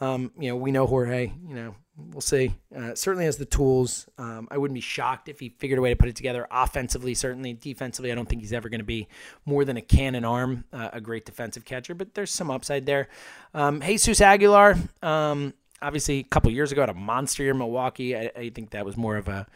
Um, 0.01 0.31
you 0.39 0.49
know, 0.49 0.55
we 0.55 0.71
know 0.71 0.87
Jorge. 0.87 1.31
You 1.47 1.55
know, 1.55 1.75
we'll 2.11 2.21
see. 2.21 2.53
Uh, 2.75 2.95
certainly 2.95 3.25
has 3.25 3.37
the 3.37 3.45
tools. 3.45 4.07
Um, 4.17 4.47
I 4.49 4.57
wouldn't 4.57 4.75
be 4.75 4.81
shocked 4.81 5.27
if 5.27 5.39
he 5.39 5.49
figured 5.49 5.79
a 5.79 5.81
way 5.81 5.89
to 5.89 5.95
put 5.95 6.09
it 6.09 6.15
together 6.15 6.47
offensively. 6.51 7.13
Certainly, 7.13 7.53
defensively, 7.53 8.11
I 8.11 8.15
don't 8.15 8.27
think 8.27 8.41
he's 8.41 8.53
ever 8.53 8.69
going 8.69 8.79
to 8.79 8.85
be 8.85 9.07
more 9.45 9.65
than 9.65 9.77
a 9.77 9.81
cannon 9.81 10.25
arm, 10.25 10.63
uh, 10.71 10.89
a 10.93 11.01
great 11.01 11.25
defensive 11.25 11.65
catcher. 11.65 11.93
But 11.93 12.13
there's 12.13 12.31
some 12.31 12.49
upside 12.49 12.85
there. 12.85 13.09
Um, 13.53 13.81
Jesus 13.81 14.21
Aguilar, 14.21 14.77
um, 15.01 15.53
obviously, 15.81 16.19
a 16.19 16.23
couple 16.23 16.51
years 16.51 16.71
ago, 16.71 16.81
had 16.81 16.89
a 16.89 16.93
monster 16.93 17.43
year 17.43 17.51
in 17.51 17.57
Milwaukee. 17.57 18.15
I, 18.15 18.31
I 18.35 18.49
think 18.49 18.69
that 18.71 18.85
was 18.85 18.95
more 18.97 19.17
of 19.17 19.27
a 19.27 19.47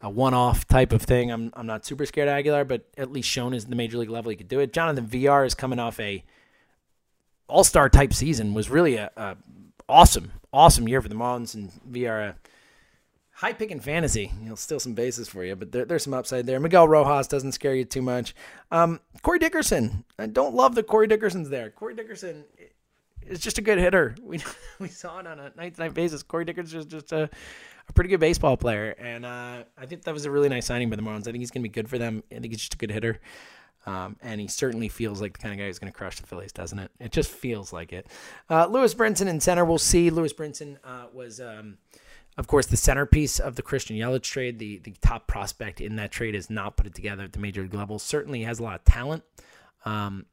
a 0.00 0.10
one-off 0.10 0.68
type 0.68 0.92
of 0.92 1.00
thing. 1.00 1.30
I'm 1.30 1.50
I'm 1.54 1.66
not 1.66 1.86
super 1.86 2.04
scared 2.04 2.28
of 2.28 2.34
Aguilar, 2.34 2.64
but 2.64 2.84
at 2.98 3.10
least 3.10 3.28
shown 3.28 3.54
as 3.54 3.64
the 3.64 3.76
major 3.76 3.96
league 3.96 4.10
level 4.10 4.30
he 4.30 4.36
could 4.36 4.48
do 4.48 4.60
it. 4.60 4.72
Jonathan 4.72 5.06
Villar 5.06 5.44
is 5.46 5.54
coming 5.54 5.78
off 5.78 5.98
a 5.98 6.22
all-star 7.48 7.88
type 7.88 8.12
season. 8.12 8.52
Was 8.52 8.68
really 8.68 8.96
a, 8.96 9.10
a 9.16 9.36
awesome, 9.88 10.32
awesome 10.52 10.88
year 10.88 11.00
for 11.00 11.08
the 11.08 11.14
Marlins 11.14 11.54
and 11.54 11.72
via 11.84 12.36
high 13.34 13.52
pick 13.52 13.70
in 13.70 13.80
fantasy. 13.80 14.32
You 14.42 14.50
know, 14.50 14.54
still 14.54 14.80
some 14.80 14.94
bases 14.94 15.28
for 15.28 15.44
you, 15.44 15.56
but 15.56 15.72
there, 15.72 15.84
there's 15.84 16.04
some 16.04 16.14
upside 16.14 16.46
there. 16.46 16.60
Miguel 16.60 16.88
Rojas 16.88 17.26
doesn't 17.26 17.52
scare 17.52 17.74
you 17.74 17.84
too 17.84 18.02
much. 18.02 18.34
Um, 18.70 19.00
Corey 19.22 19.38
Dickerson, 19.38 20.04
I 20.18 20.26
don't 20.26 20.54
love 20.54 20.74
the 20.74 20.82
Corey 20.82 21.06
Dickerson's 21.06 21.50
there. 21.50 21.70
Corey 21.70 21.94
Dickerson 21.94 22.44
is 23.26 23.40
just 23.40 23.58
a 23.58 23.62
good 23.62 23.78
hitter. 23.78 24.14
We 24.24 24.42
we 24.78 24.88
saw 24.88 25.20
it 25.20 25.26
on 25.26 25.38
a 25.38 25.52
night 25.56 25.74
to 25.74 25.80
night 25.80 25.94
basis. 25.94 26.22
Corey 26.22 26.44
Dickerson 26.44 26.80
is 26.80 26.86
just 26.86 27.12
a, 27.12 27.28
a 27.88 27.92
pretty 27.92 28.10
good 28.10 28.20
baseball 28.20 28.56
player, 28.56 28.94
and 28.98 29.24
uh, 29.24 29.64
I 29.76 29.86
think 29.86 30.02
that 30.04 30.14
was 30.14 30.24
a 30.24 30.30
really 30.30 30.48
nice 30.48 30.66
signing 30.66 30.90
by 30.90 30.96
the 30.96 31.02
Marlins. 31.02 31.22
I 31.22 31.32
think 31.32 31.38
he's 31.38 31.50
going 31.50 31.62
to 31.62 31.68
be 31.68 31.72
good 31.72 31.88
for 31.88 31.98
them. 31.98 32.22
I 32.30 32.40
think 32.40 32.52
he's 32.52 32.60
just 32.60 32.74
a 32.74 32.78
good 32.78 32.90
hitter. 32.90 33.20
Um, 33.86 34.16
and 34.22 34.40
he 34.40 34.48
certainly 34.48 34.88
feels 34.88 35.20
like 35.20 35.34
the 35.34 35.38
kind 35.40 35.52
of 35.52 35.58
guy 35.58 35.66
who's 35.66 35.78
going 35.78 35.92
to 35.92 35.96
crush 35.96 36.18
the 36.18 36.26
Phillies, 36.26 36.52
doesn't 36.52 36.78
it? 36.78 36.90
It 36.98 37.12
just 37.12 37.30
feels 37.30 37.72
like 37.72 37.92
it. 37.92 38.06
Uh, 38.48 38.66
Lewis 38.66 38.94
Brinson 38.94 39.26
in 39.26 39.40
center, 39.40 39.64
we'll 39.64 39.78
see. 39.78 40.10
Lewis 40.10 40.32
Brinson 40.32 40.78
uh, 40.84 41.06
was, 41.12 41.40
um, 41.40 41.76
of 42.38 42.46
course, 42.46 42.66
the 42.66 42.76
centerpiece 42.76 43.38
of 43.38 43.56
the 43.56 43.62
Christian 43.62 43.96
Yelich 43.96 44.22
trade. 44.22 44.58
The 44.58 44.78
the 44.78 44.94
top 45.02 45.26
prospect 45.26 45.80
in 45.80 45.96
that 45.96 46.10
trade 46.10 46.34
is 46.34 46.48
not 46.48 46.76
put 46.76 46.86
it 46.86 46.94
together 46.94 47.24
at 47.24 47.32
the 47.32 47.38
major 47.38 47.62
league 47.62 47.74
level. 47.74 47.98
Certainly 47.98 48.42
has 48.44 48.58
a 48.58 48.62
lot 48.62 48.74
of 48.74 48.84
talent. 48.84 49.22
Um, 49.84 50.26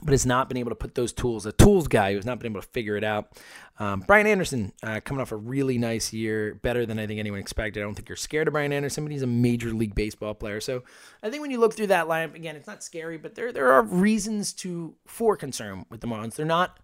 but 0.00 0.12
has 0.12 0.24
not 0.24 0.48
been 0.48 0.56
able 0.56 0.70
to 0.70 0.76
put 0.76 0.94
those 0.94 1.12
tools, 1.12 1.44
a 1.46 1.52
tools 1.52 1.86
guy 1.88 2.10
who 2.10 2.16
has 2.16 2.24
not 2.24 2.38
been 2.38 2.52
able 2.52 2.62
to 2.62 2.68
figure 2.68 2.96
it 2.96 3.04
out. 3.04 3.36
Um, 3.78 4.00
Brian 4.00 4.26
Anderson 4.26 4.72
uh, 4.82 5.00
coming 5.04 5.20
off 5.20 5.32
a 5.32 5.36
really 5.36 5.78
nice 5.78 6.12
year, 6.12 6.54
better 6.54 6.86
than 6.86 6.98
I 6.98 7.06
think 7.06 7.20
anyone 7.20 7.40
expected. 7.40 7.80
I 7.80 7.84
don't 7.84 7.94
think 7.94 8.08
you're 8.08 8.16
scared 8.16 8.48
of 8.48 8.52
Brian 8.52 8.72
Anderson, 8.72 9.04
but 9.04 9.12
he's 9.12 9.22
a 9.22 9.26
major 9.26 9.70
league 9.72 9.94
baseball 9.94 10.34
player. 10.34 10.60
So 10.60 10.82
I 11.22 11.30
think 11.30 11.42
when 11.42 11.50
you 11.50 11.58
look 11.58 11.74
through 11.74 11.88
that 11.88 12.06
lineup, 12.06 12.34
again, 12.34 12.56
it's 12.56 12.66
not 12.66 12.82
scary, 12.82 13.18
but 13.18 13.34
there 13.34 13.52
there 13.52 13.72
are 13.72 13.82
reasons 13.82 14.52
to 14.54 14.94
for 15.06 15.36
concern 15.36 15.86
with 15.90 16.00
the 16.00 16.06
Marlins. 16.06 16.36
They're 16.36 16.46
not 16.46 16.78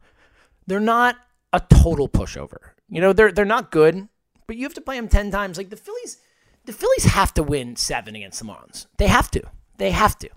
they're 0.67 0.81
not 0.81 1.17
a 1.53 1.61
total 1.61 2.09
pushover. 2.09 2.71
You 2.89 3.01
know, 3.01 3.13
they're 3.13 3.33
they're 3.33 3.45
not 3.45 3.71
good, 3.71 4.09
but 4.47 4.57
you 4.57 4.65
have 4.65 4.75
to 4.75 4.81
play 4.81 4.97
them 4.97 5.09
ten 5.09 5.31
times. 5.31 5.57
Like 5.57 5.71
the 5.71 5.77
Phillies, 5.77 6.19
the 6.65 6.73
Phillies 6.73 7.05
have 7.05 7.35
to 7.35 7.43
win 7.43 7.77
seven 7.77 8.17
against 8.17 8.39
the 8.39 8.45
Marlins. 8.47 8.87
They 8.97 9.09
have 9.09 9.31
to. 9.33 9.43
They 9.77 9.91
have 9.91 10.19
to. 10.21 10.29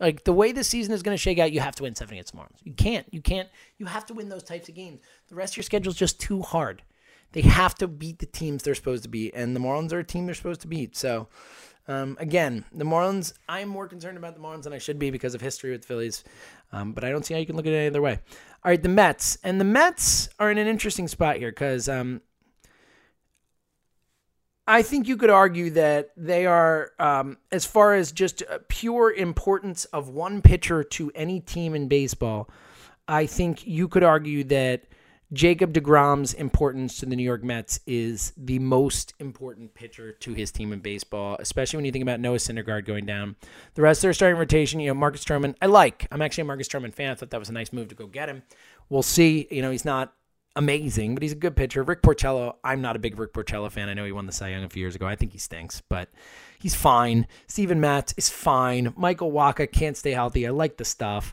Like 0.00 0.24
the 0.24 0.32
way 0.32 0.52
this 0.52 0.68
season 0.68 0.94
is 0.94 1.02
going 1.02 1.16
to 1.16 1.20
shake 1.20 1.38
out, 1.38 1.52
you 1.52 1.60
have 1.60 1.74
to 1.76 1.82
win 1.82 1.94
seven 1.94 2.14
against 2.14 2.32
the 2.32 2.38
Marlins. 2.38 2.60
You 2.62 2.72
can't. 2.72 3.06
You 3.10 3.20
can't. 3.20 3.48
You 3.78 3.86
have 3.86 4.06
to 4.06 4.14
win 4.14 4.28
those 4.28 4.44
types 4.44 4.68
of 4.68 4.74
games. 4.74 5.00
The 5.28 5.34
rest 5.34 5.54
of 5.54 5.58
your 5.58 5.64
schedule 5.64 5.90
is 5.90 5.98
just 5.98 6.20
too 6.20 6.42
hard. 6.42 6.82
They 7.32 7.42
have 7.42 7.74
to 7.76 7.88
beat 7.88 8.20
the 8.20 8.26
teams 8.26 8.62
they're 8.62 8.74
supposed 8.74 9.02
to 9.02 9.08
beat, 9.08 9.34
and 9.34 9.54
the 9.54 9.60
Marlins 9.60 9.92
are 9.92 9.98
a 9.98 10.04
team 10.04 10.26
they're 10.26 10.34
supposed 10.34 10.62
to 10.62 10.66
beat. 10.66 10.96
So, 10.96 11.28
um, 11.86 12.16
again, 12.18 12.64
the 12.72 12.84
Marlins. 12.84 13.34
I'm 13.48 13.68
more 13.68 13.86
concerned 13.86 14.16
about 14.16 14.34
the 14.34 14.40
Marlins 14.40 14.62
than 14.62 14.72
I 14.72 14.78
should 14.78 14.98
be 14.98 15.10
because 15.10 15.34
of 15.34 15.42
history 15.42 15.70
with 15.70 15.82
the 15.82 15.86
Phillies, 15.86 16.24
um, 16.72 16.92
but 16.92 17.04
I 17.04 17.10
don't 17.10 17.26
see 17.26 17.34
how 17.34 17.40
you 17.40 17.46
can 17.46 17.56
look 17.56 17.66
at 17.66 17.72
it 17.72 17.76
any 17.76 17.86
other 17.88 18.00
way. 18.00 18.18
All 18.64 18.70
right, 18.70 18.82
the 18.82 18.88
Mets, 18.88 19.36
and 19.44 19.60
the 19.60 19.64
Mets 19.64 20.30
are 20.38 20.50
in 20.50 20.56
an 20.56 20.66
interesting 20.66 21.06
spot 21.06 21.36
here 21.36 21.50
because 21.50 21.88
um, 21.88 22.22
I 24.70 24.82
think 24.82 25.08
you 25.08 25.16
could 25.16 25.30
argue 25.30 25.70
that 25.70 26.10
they 26.14 26.44
are, 26.44 26.92
um, 26.98 27.38
as 27.50 27.64
far 27.64 27.94
as 27.94 28.12
just 28.12 28.42
pure 28.68 29.10
importance 29.10 29.86
of 29.86 30.10
one 30.10 30.42
pitcher 30.42 30.84
to 30.84 31.10
any 31.14 31.40
team 31.40 31.74
in 31.74 31.88
baseball, 31.88 32.50
I 33.08 33.24
think 33.24 33.66
you 33.66 33.88
could 33.88 34.02
argue 34.02 34.44
that 34.44 34.82
Jacob 35.32 35.72
DeGrom's 35.72 36.34
importance 36.34 36.98
to 36.98 37.06
the 37.06 37.16
New 37.16 37.22
York 37.22 37.42
Mets 37.42 37.80
is 37.86 38.34
the 38.36 38.58
most 38.58 39.14
important 39.18 39.72
pitcher 39.72 40.12
to 40.12 40.34
his 40.34 40.50
team 40.50 40.74
in 40.74 40.80
baseball, 40.80 41.38
especially 41.40 41.78
when 41.78 41.86
you 41.86 41.92
think 41.92 42.02
about 42.02 42.20
Noah 42.20 42.36
Syndergaard 42.36 42.84
going 42.84 43.06
down. 43.06 43.36
The 43.74 43.82
rest 43.82 44.00
of 44.00 44.02
their 44.02 44.12
starting 44.12 44.38
rotation, 44.38 44.80
you 44.80 44.88
know, 44.88 44.94
Marcus 44.94 45.24
Stroman, 45.24 45.54
I 45.62 45.66
like. 45.66 46.06
I'm 46.12 46.20
actually 46.20 46.42
a 46.42 46.44
Marcus 46.44 46.68
Stroman 46.68 46.94
fan. 46.94 47.10
I 47.10 47.14
thought 47.14 47.30
that 47.30 47.40
was 47.40 47.48
a 47.48 47.54
nice 47.54 47.72
move 47.72 47.88
to 47.88 47.94
go 47.94 48.06
get 48.06 48.28
him. 48.28 48.42
We'll 48.90 49.02
see. 49.02 49.48
You 49.50 49.62
know, 49.62 49.70
he's 49.70 49.86
not 49.86 50.12
amazing, 50.58 51.14
but 51.14 51.22
he's 51.22 51.32
a 51.32 51.36
good 51.36 51.54
pitcher. 51.56 51.84
Rick 51.84 52.02
Porcello, 52.02 52.56
I'm 52.64 52.82
not 52.82 52.96
a 52.96 52.98
big 52.98 53.18
Rick 53.18 53.32
Porcello 53.32 53.70
fan. 53.70 53.88
I 53.88 53.94
know 53.94 54.04
he 54.04 54.12
won 54.12 54.26
the 54.26 54.32
Cy 54.32 54.48
Young 54.48 54.64
a 54.64 54.68
few 54.68 54.80
years 54.80 54.96
ago. 54.96 55.06
I 55.06 55.14
think 55.14 55.32
he 55.32 55.38
stinks, 55.38 55.80
but 55.88 56.08
he's 56.58 56.74
fine. 56.74 57.28
Steven 57.46 57.80
Matz 57.80 58.12
is 58.16 58.28
fine. 58.28 58.92
Michael 58.96 59.30
Wacha 59.30 59.70
can't 59.70 59.96
stay 59.96 60.10
healthy. 60.10 60.46
I 60.46 60.50
like 60.50 60.76
the 60.76 60.84
stuff. 60.84 61.32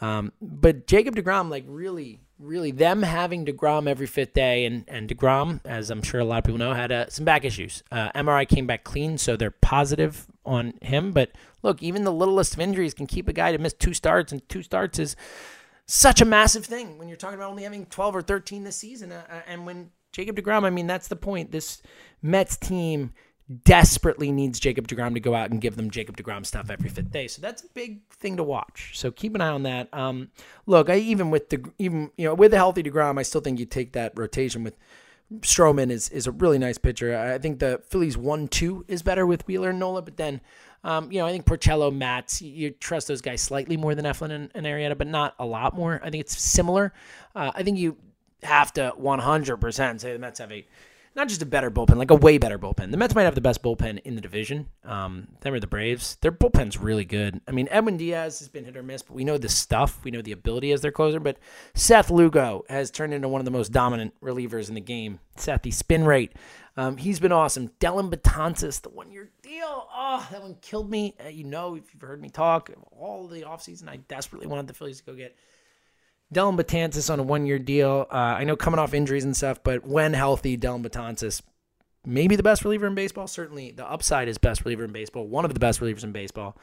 Um, 0.00 0.32
but 0.40 0.86
Jacob 0.86 1.16
DeGrom, 1.16 1.50
like 1.50 1.64
really, 1.66 2.20
really, 2.38 2.70
them 2.70 3.02
having 3.02 3.44
DeGrom 3.44 3.88
every 3.88 4.06
fifth 4.06 4.34
day, 4.34 4.64
and, 4.64 4.84
and 4.86 5.10
DeGrom, 5.10 5.60
as 5.64 5.90
I'm 5.90 6.02
sure 6.02 6.20
a 6.20 6.24
lot 6.24 6.38
of 6.38 6.44
people 6.44 6.58
know, 6.58 6.72
had 6.72 6.92
uh, 6.92 7.08
some 7.10 7.24
back 7.24 7.44
issues. 7.44 7.82
Uh, 7.90 8.10
MRI 8.12 8.48
came 8.48 8.68
back 8.68 8.84
clean, 8.84 9.18
so 9.18 9.36
they're 9.36 9.50
positive 9.50 10.26
on 10.46 10.74
him. 10.80 11.10
But 11.10 11.32
look, 11.64 11.82
even 11.82 12.04
the 12.04 12.12
littlest 12.12 12.54
of 12.54 12.60
injuries 12.60 12.94
can 12.94 13.08
keep 13.08 13.28
a 13.28 13.32
guy 13.32 13.50
to 13.50 13.58
miss 13.58 13.74
two 13.74 13.94
starts, 13.94 14.30
and 14.30 14.48
two 14.48 14.62
starts 14.62 15.00
is 15.00 15.16
such 15.90 16.20
a 16.20 16.24
massive 16.24 16.64
thing 16.64 16.98
when 16.98 17.08
you're 17.08 17.16
talking 17.16 17.34
about 17.34 17.50
only 17.50 17.64
having 17.64 17.84
12 17.86 18.16
or 18.16 18.22
13 18.22 18.64
this 18.64 18.76
season. 18.76 19.10
Uh, 19.10 19.24
uh 19.28 19.40
and 19.46 19.66
when 19.66 19.90
Jacob 20.12 20.36
DeGrom, 20.36 20.64
I 20.64 20.70
mean, 20.70 20.86
that's 20.86 21.08
the 21.08 21.16
point. 21.16 21.50
This 21.50 21.82
Mets 22.22 22.56
team 22.56 23.12
desperately 23.64 24.30
needs 24.30 24.60
Jacob 24.60 24.86
DeGrom 24.86 25.14
to 25.14 25.20
go 25.20 25.34
out 25.34 25.50
and 25.50 25.60
give 25.60 25.74
them 25.74 25.90
Jacob 25.90 26.16
DeGrom 26.16 26.46
stuff 26.46 26.70
every 26.70 26.88
fifth 26.88 27.10
day. 27.10 27.26
So 27.26 27.42
that's 27.42 27.64
a 27.64 27.68
big 27.74 28.08
thing 28.10 28.36
to 28.36 28.44
watch. 28.44 28.92
So 28.94 29.10
keep 29.10 29.34
an 29.34 29.40
eye 29.40 29.48
on 29.48 29.64
that. 29.64 29.92
Um, 29.92 30.30
look, 30.66 30.88
I 30.88 30.96
even 30.96 31.30
with 31.30 31.48
the 31.48 31.68
even 31.78 32.12
you 32.16 32.26
know 32.26 32.34
with 32.34 32.52
the 32.52 32.56
healthy 32.56 32.84
DeGrom, 32.84 33.18
I 33.18 33.22
still 33.22 33.40
think 33.40 33.58
you 33.58 33.66
take 33.66 33.92
that 33.92 34.16
rotation 34.16 34.62
with 34.62 34.76
Stroman 35.40 35.90
is 35.90 36.08
is 36.10 36.28
a 36.28 36.32
really 36.32 36.58
nice 36.58 36.78
pitcher. 36.78 37.16
I 37.16 37.38
think 37.38 37.58
the 37.58 37.82
Phillies 37.88 38.16
one 38.16 38.46
two 38.46 38.84
is 38.86 39.02
better 39.02 39.26
with 39.26 39.46
Wheeler 39.48 39.70
and 39.70 39.80
Nola, 39.80 40.02
but 40.02 40.16
then 40.16 40.40
um, 40.82 41.12
you 41.12 41.18
know, 41.18 41.26
I 41.26 41.32
think 41.32 41.44
Porcello, 41.44 41.94
Matz, 41.94 42.40
you 42.40 42.70
trust 42.70 43.08
those 43.08 43.20
guys 43.20 43.42
slightly 43.42 43.76
more 43.76 43.94
than 43.94 44.04
Eflin 44.04 44.30
and, 44.30 44.50
and 44.54 44.66
Arrieta, 44.66 44.96
but 44.96 45.06
not 45.06 45.34
a 45.38 45.44
lot 45.44 45.74
more. 45.74 46.00
I 46.02 46.10
think 46.10 46.22
it's 46.22 46.40
similar. 46.40 46.92
Uh, 47.34 47.52
I 47.54 47.62
think 47.62 47.78
you 47.78 47.96
have 48.42 48.72
to 48.74 48.94
100% 48.98 50.00
say 50.00 50.12
the 50.12 50.18
Mets 50.18 50.38
have 50.38 50.52
a 50.52 50.66
not 51.16 51.28
just 51.28 51.42
a 51.42 51.46
better 51.46 51.70
bullpen, 51.70 51.96
like 51.96 52.10
a 52.10 52.16
way 52.16 52.38
better 52.38 52.58
bullpen. 52.58 52.90
The 52.90 52.96
Mets 52.96 53.14
might 53.14 53.24
have 53.24 53.34
the 53.34 53.40
best 53.40 53.62
bullpen 53.62 54.00
in 54.04 54.14
the 54.14 54.20
division. 54.20 54.68
Um, 54.84 55.28
them 55.40 55.54
are 55.54 55.60
the 55.60 55.66
Braves. 55.66 56.16
Their 56.20 56.30
bullpen's 56.30 56.78
really 56.78 57.04
good. 57.04 57.40
I 57.48 57.52
mean, 57.52 57.68
Edwin 57.70 57.96
Diaz 57.96 58.38
has 58.38 58.48
been 58.48 58.64
hit 58.64 58.76
or 58.76 58.82
miss, 58.82 59.02
but 59.02 59.14
we 59.14 59.24
know 59.24 59.36
the 59.36 59.48
stuff. 59.48 60.04
We 60.04 60.12
know 60.12 60.22
the 60.22 60.32
ability 60.32 60.72
as 60.72 60.82
their 60.82 60.92
closer. 60.92 61.18
But 61.18 61.38
Seth 61.74 62.10
Lugo 62.10 62.64
has 62.68 62.90
turned 62.90 63.12
into 63.12 63.28
one 63.28 63.40
of 63.40 63.44
the 63.44 63.50
most 63.50 63.72
dominant 63.72 64.14
relievers 64.22 64.68
in 64.68 64.74
the 64.74 64.80
game. 64.80 65.18
Seth, 65.36 65.62
the 65.62 65.72
spin 65.72 66.04
rate. 66.04 66.32
Um, 66.76 66.96
he's 66.96 67.18
been 67.18 67.32
awesome. 67.32 67.72
Dellin 67.80 68.10
Betances, 68.10 68.80
the 68.80 68.90
one 68.90 69.10
year 69.10 69.30
deal. 69.42 69.88
Oh, 69.92 70.26
that 70.30 70.42
one 70.42 70.56
killed 70.62 70.88
me. 70.88 71.16
Uh, 71.22 71.28
you 71.28 71.44
know, 71.44 71.74
if 71.74 71.92
you've 71.92 72.02
heard 72.02 72.22
me 72.22 72.30
talk 72.30 72.70
all 72.92 73.26
the 73.26 73.42
offseason, 73.42 73.88
I 73.88 73.96
desperately 73.96 74.46
wanted 74.46 74.68
the 74.68 74.74
Phillies 74.74 74.98
to 74.98 75.04
go 75.04 75.14
get 75.14 75.36
Dellin 76.32 76.56
Betances 76.56 77.10
on 77.10 77.18
a 77.18 77.22
one 77.22 77.46
year 77.46 77.58
deal. 77.58 78.06
Uh, 78.10 78.14
I 78.14 78.44
know 78.44 78.56
coming 78.56 78.78
off 78.78 78.94
injuries 78.94 79.24
and 79.24 79.36
stuff, 79.36 79.62
but 79.62 79.86
when 79.86 80.12
healthy, 80.14 80.56
Dellin 80.56 80.84
Betances, 80.84 81.42
maybe 82.06 82.36
the 82.36 82.42
best 82.42 82.64
reliever 82.64 82.86
in 82.86 82.94
baseball. 82.94 83.26
Certainly, 83.26 83.72
the 83.72 83.88
upside 83.88 84.28
is 84.28 84.38
best 84.38 84.64
reliever 84.64 84.84
in 84.84 84.92
baseball. 84.92 85.26
One 85.26 85.44
of 85.44 85.54
the 85.54 85.60
best 85.60 85.80
relievers 85.80 86.04
in 86.04 86.12
baseball. 86.12 86.56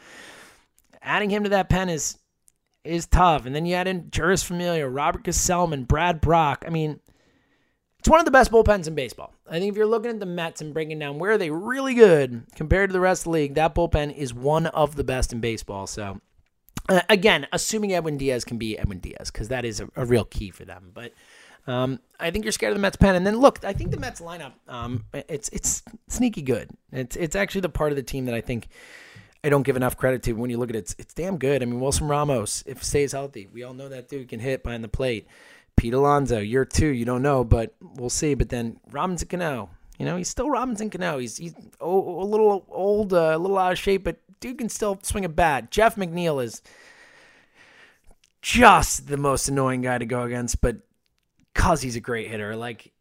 Adding 1.02 1.30
him 1.30 1.44
to 1.44 1.50
that 1.50 1.70
pen 1.70 1.90
is 1.90 2.18
is 2.84 3.06
tough. 3.06 3.46
And 3.46 3.54
then 3.54 3.66
you 3.66 3.76
add 3.76 3.88
in 3.88 4.04
Jeurys 4.04 4.46
Familia, 4.46 4.88
Robert 4.88 5.24
Gsellman, 5.24 5.88
Brad 5.88 6.22
Brach. 6.22 6.64
I 6.66 6.70
mean, 6.70 7.02
it's 8.00 8.08
one 8.08 8.20
of 8.20 8.26
the 8.26 8.32
best 8.32 8.52
bullpens 8.52 8.88
in 8.88 8.96
baseball. 8.96 9.34
I 9.50 9.60
think 9.60 9.72
if 9.72 9.76
you're 9.78 9.86
looking 9.86 10.12
at 10.12 10.20
the 10.22 10.26
Mets 10.26 10.62
and 10.62 10.74
breaking 10.74 11.00
down 11.00 11.20
where 11.20 11.32
are 11.32 11.38
they 11.38 11.52
really 11.52 11.94
good 11.94 12.46
compared 12.56 12.90
to 12.90 12.94
the 12.94 13.02
rest 13.02 13.22
of 13.22 13.26
the 13.26 13.30
league, 13.32 13.56
that 13.56 13.76
bullpen 13.76 14.16
is 14.16 14.34
one 14.34 14.68
of 14.68 14.96
the 14.96 15.04
best 15.04 15.34
in 15.34 15.42
baseball. 15.42 15.88
So 15.88 16.22
uh, 16.90 17.02
again, 17.10 17.48
assuming 17.52 17.94
Edwin 17.94 18.18
Diaz 18.18 18.46
can 18.46 18.58
be 18.58 18.78
Edwin 18.78 19.00
Diaz, 19.00 19.32
because 19.32 19.50
that 19.50 19.66
is 19.66 19.80
a, 19.80 19.90
a, 19.96 20.06
real 20.06 20.26
key 20.26 20.52
for 20.52 20.66
them. 20.66 20.92
But 20.94 21.14
um, 21.68 22.00
I 22.20 22.32
think 22.32 22.46
you're 22.46 22.52
scared 22.52 22.72
of 22.72 22.78
the 22.78 22.82
Mets 22.82 22.96
pen. 22.96 23.16
And 23.16 23.26
then 23.26 23.38
look, 23.38 23.64
I 23.64 23.74
think 23.74 23.92
the 23.92 23.98
Mets 23.98 24.22
lineup, 24.22 24.54
um, 24.68 25.06
it's 25.14 25.50
it's 25.50 25.84
sneaky 26.08 26.42
good. 26.42 26.70
It's 26.92 27.16
it's 27.16 27.36
actually 27.36 27.62
the 27.62 27.70
part 27.70 27.92
of 27.92 27.96
the 27.96 28.04
team 28.04 28.26
that 28.26 28.36
I 28.36 28.42
think 28.42 28.68
I 29.44 29.50
don't 29.50 29.64
give 29.64 29.76
enough 29.76 29.98
credit 29.98 30.24
to. 30.24 30.34
When 30.34 30.50
you 30.50 30.58
look 30.58 30.70
at 30.70 30.76
it, 30.76 30.80
it's, 30.80 30.96
it's 30.98 31.14
damn 31.14 31.38
good. 31.38 31.62
I 31.62 31.66
mean, 31.66 31.80
Wilson 31.80 32.08
Ramos, 32.08 32.64
if 32.66 32.84
stays 32.84 33.12
healthy, 33.12 33.48
we 33.52 33.64
all 33.64 33.74
know 33.74 33.90
that 33.90 34.10
dude 34.10 34.30
can 34.30 34.40
hit 34.40 34.64
behind 34.64 34.84
the 34.84 34.90
plate. 34.90 35.28
Pete 35.76 35.94
Alonso, 35.94 36.40
year 36.40 36.66
two, 36.66 36.88
you 36.88 37.06
don't 37.06 37.22
know, 37.22 37.44
but 37.44 37.76
we'll 37.80 38.10
see. 38.10 38.34
But 38.34 38.50
then 38.50 38.80
Robinson 38.90 39.28
Cano, 39.28 39.70
you 40.00 40.06
know, 40.06 40.18
he's 40.18 40.30
still 40.30 40.50
Robinson 40.50 40.90
Cano. 40.90 41.20
He's 41.20 41.38
he's 41.38 41.54
a 41.80 41.88
little 41.88 42.66
old, 42.70 43.14
uh, 43.14 43.34
a 43.36 43.38
little 43.38 43.58
out 43.58 43.74
of 43.74 43.78
shape, 43.78 44.04
but 44.04 44.18
dude 44.40 44.58
can 44.58 44.70
still 44.70 45.00
swing 45.02 45.26
a 45.26 45.30
bat. 45.30 45.72
Jeff 45.72 45.96
McNeil 45.96 46.44
is 46.44 46.62
just 48.42 49.08
the 49.08 49.18
most 49.18 49.48
annoying 49.48 49.82
guy 49.82 49.98
to 49.98 50.06
go 50.06 50.24
against, 50.24 50.62
but 50.62 50.78
cause 51.54 51.82
he's 51.82 51.96
a 51.96 52.00
great 52.00 52.30
hitter, 52.30 52.56
like 52.56 52.94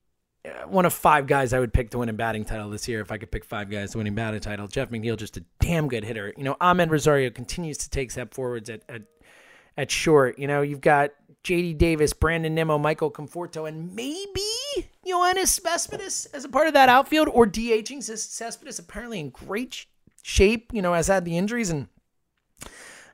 uh, 0.46 0.66
one 0.66 0.86
of 0.86 0.92
five 0.92 1.26
guys 1.26 1.52
I 1.52 1.60
would 1.60 1.72
pick 1.72 1.90
to 1.90 1.98
win 1.98 2.08
a 2.08 2.12
batting 2.12 2.44
title 2.44 2.70
this 2.70 2.88
year 2.88 3.00
if 3.00 3.12
I 3.12 3.18
could 3.18 3.30
pick 3.30 3.44
five 3.44 3.70
guys 3.70 3.92
to 3.92 3.98
win 3.98 4.06
a 4.06 4.12
batting 4.12 4.40
title. 4.40 4.66
Jeff 4.66 4.90
McNeil 4.90 5.16
just 5.16 5.36
a 5.36 5.44
damn 5.60 5.88
good 5.88 6.04
hitter. 6.04 6.32
You 6.36 6.44
know, 6.44 6.56
Amed 6.60 6.90
Rosario 6.90 7.30
continues 7.30 7.78
to 7.78 7.90
take 7.90 8.10
step 8.10 8.34
forwards 8.34 8.70
at 8.70 8.82
at, 8.88 9.02
at 9.76 9.90
short. 9.90 10.38
You 10.38 10.46
know, 10.46 10.62
you've 10.62 10.80
got 10.80 11.10
J.D. 11.42 11.74
Davis, 11.74 12.12
Brandon 12.12 12.54
Nimmo, 12.54 12.78
Michael 12.78 13.10
Conforto, 13.10 13.68
and 13.68 13.94
maybe 13.94 14.42
Yoenis 15.06 15.60
Cespedes 15.60 16.26
as 16.26 16.44
a 16.44 16.48
part 16.48 16.66
of 16.66 16.74
that 16.74 16.88
outfield 16.88 17.28
or 17.28 17.46
DHing 17.46 18.02
Cespedes 18.02 18.78
apparently 18.78 19.20
in 19.20 19.30
great 19.30 19.86
shape, 20.26 20.72
you 20.72 20.82
know, 20.82 20.92
has 20.92 21.06
had 21.06 21.24
the 21.24 21.38
injuries. 21.38 21.70
And 21.70 21.86
I 22.60 22.66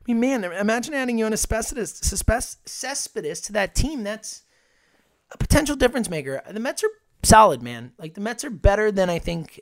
mean, 0.06 0.18
man, 0.18 0.44
imagine 0.44 0.94
adding 0.94 1.18
Cespedes, 1.36 2.00
Cespedes 2.64 3.40
to 3.42 3.52
that 3.52 3.74
team. 3.74 4.02
That's 4.02 4.42
a 5.30 5.36
potential 5.36 5.76
difference 5.76 6.08
maker. 6.08 6.42
The 6.50 6.58
Mets 6.58 6.82
are 6.82 6.90
solid, 7.22 7.62
man. 7.62 7.92
Like 7.98 8.14
the 8.14 8.22
Mets 8.22 8.44
are 8.44 8.50
better 8.50 8.90
than 8.90 9.10
I 9.10 9.18
think 9.18 9.60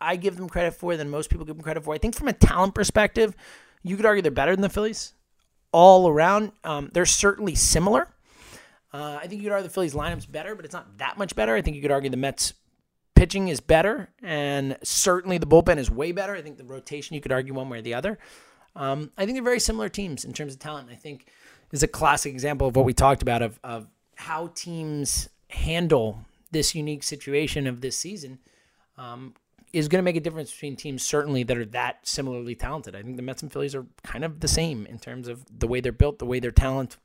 I 0.00 0.14
give 0.14 0.36
them 0.36 0.48
credit 0.48 0.74
for, 0.74 0.96
than 0.96 1.10
most 1.10 1.30
people 1.30 1.44
give 1.44 1.56
them 1.56 1.64
credit 1.64 1.82
for. 1.82 1.94
I 1.94 1.98
think 1.98 2.14
from 2.14 2.28
a 2.28 2.32
talent 2.32 2.76
perspective, 2.76 3.34
you 3.82 3.96
could 3.96 4.06
argue 4.06 4.22
they're 4.22 4.30
better 4.30 4.54
than 4.54 4.62
the 4.62 4.68
Phillies 4.68 5.14
all 5.72 6.08
around. 6.08 6.52
Um, 6.62 6.90
they're 6.94 7.06
certainly 7.06 7.56
similar. 7.56 8.08
Uh, 8.92 9.18
I 9.20 9.26
think 9.26 9.42
you 9.42 9.48
could 9.48 9.52
argue 9.52 9.66
the 9.66 9.74
Phillies 9.74 9.94
lineup's 9.94 10.26
better, 10.26 10.54
but 10.54 10.64
it's 10.64 10.74
not 10.74 10.98
that 10.98 11.18
much 11.18 11.34
better. 11.34 11.56
I 11.56 11.60
think 11.60 11.74
you 11.74 11.82
could 11.82 11.90
argue 11.90 12.10
the 12.10 12.16
Mets 12.16 12.54
pitching 13.14 13.48
is 13.48 13.60
better, 13.60 14.10
and 14.22 14.76
certainly 14.82 15.38
the 15.38 15.46
bullpen 15.46 15.78
is 15.78 15.90
way 15.90 16.12
better. 16.12 16.34
I 16.34 16.42
think 16.42 16.58
the 16.58 16.64
rotation 16.64 17.14
you 17.14 17.20
could 17.20 17.32
argue 17.32 17.54
one 17.54 17.68
way 17.68 17.78
or 17.78 17.82
the 17.82 17.94
other. 17.94 18.18
Um, 18.76 19.10
I 19.16 19.24
think 19.24 19.36
they're 19.36 19.44
very 19.44 19.60
similar 19.60 19.88
teams 19.88 20.24
in 20.24 20.32
terms 20.32 20.52
of 20.52 20.58
talent. 20.58 20.88
I 20.90 20.96
think 20.96 21.26
is 21.72 21.82
a 21.82 21.88
classic 21.88 22.32
example 22.32 22.68
of 22.68 22.76
what 22.76 22.84
we 22.84 22.92
talked 22.92 23.22
about 23.22 23.42
of 23.42 23.58
of 23.64 23.86
how 24.16 24.48
teams 24.54 25.28
handle 25.48 26.24
this 26.50 26.74
unique 26.74 27.02
situation 27.02 27.66
of 27.66 27.80
this 27.80 27.96
season. 27.96 28.38
Um, 28.96 29.34
is 29.72 29.88
going 29.88 29.98
to 29.98 30.04
make 30.04 30.14
a 30.14 30.20
difference 30.20 30.52
between 30.52 30.76
teams 30.76 31.04
certainly 31.04 31.42
that 31.42 31.58
are 31.58 31.64
that 31.64 32.06
similarly 32.06 32.54
talented. 32.54 32.94
I 32.94 33.02
think 33.02 33.16
the 33.16 33.22
Mets 33.22 33.42
and 33.42 33.52
Phillies 33.52 33.74
are 33.74 33.84
kind 34.04 34.24
of 34.24 34.38
the 34.38 34.46
same 34.46 34.86
in 34.86 35.00
terms 35.00 35.26
of 35.26 35.44
the 35.58 35.66
way 35.66 35.80
they're 35.80 35.90
built, 35.90 36.20
the 36.20 36.26
way 36.26 36.38
their 36.38 36.52
talent 36.52 36.96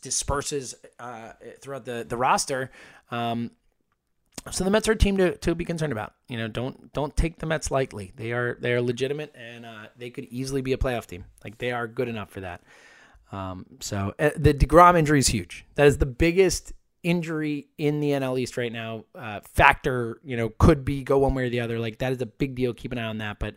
disperses 0.00 0.76
uh, 1.00 1.32
throughout 1.60 1.84
the 1.84 2.06
the 2.08 2.16
roster. 2.16 2.70
Um, 3.10 3.50
so 4.50 4.64
the 4.64 4.70
Mets 4.70 4.88
are 4.88 4.92
a 4.92 4.96
team 4.96 5.16
to, 5.18 5.36
to 5.38 5.54
be 5.54 5.64
concerned 5.64 5.92
about. 5.92 6.14
You 6.28 6.38
know, 6.38 6.48
don't 6.48 6.92
don't 6.92 7.16
take 7.16 7.38
the 7.38 7.46
Mets 7.46 7.70
lightly. 7.70 8.12
They 8.16 8.32
are 8.32 8.56
they 8.60 8.72
are 8.72 8.80
legitimate, 8.80 9.34
and 9.34 9.66
uh, 9.66 9.86
they 9.96 10.10
could 10.10 10.24
easily 10.24 10.62
be 10.62 10.72
a 10.72 10.76
playoff 10.76 11.06
team. 11.06 11.24
Like 11.44 11.58
they 11.58 11.72
are 11.72 11.86
good 11.86 12.08
enough 12.08 12.30
for 12.30 12.40
that. 12.40 12.62
Um, 13.30 13.66
so 13.80 14.14
uh, 14.18 14.30
the 14.36 14.54
Degrom 14.54 14.98
injury 14.98 15.18
is 15.18 15.28
huge. 15.28 15.64
That 15.74 15.86
is 15.86 15.98
the 15.98 16.06
biggest 16.06 16.72
injury 17.02 17.68
in 17.78 18.00
the 18.00 18.10
NL 18.10 18.38
East 18.38 18.56
right 18.56 18.72
now. 18.72 19.04
Uh, 19.14 19.40
factor, 19.44 20.20
you 20.24 20.36
know, 20.36 20.48
could 20.48 20.84
be 20.84 21.02
go 21.02 21.18
one 21.18 21.34
way 21.34 21.44
or 21.44 21.50
the 21.50 21.60
other. 21.60 21.78
Like 21.78 21.98
that 21.98 22.12
is 22.12 22.22
a 22.22 22.26
big 22.26 22.54
deal. 22.54 22.72
Keep 22.72 22.92
an 22.92 22.98
eye 22.98 23.04
on 23.04 23.18
that. 23.18 23.38
But 23.38 23.56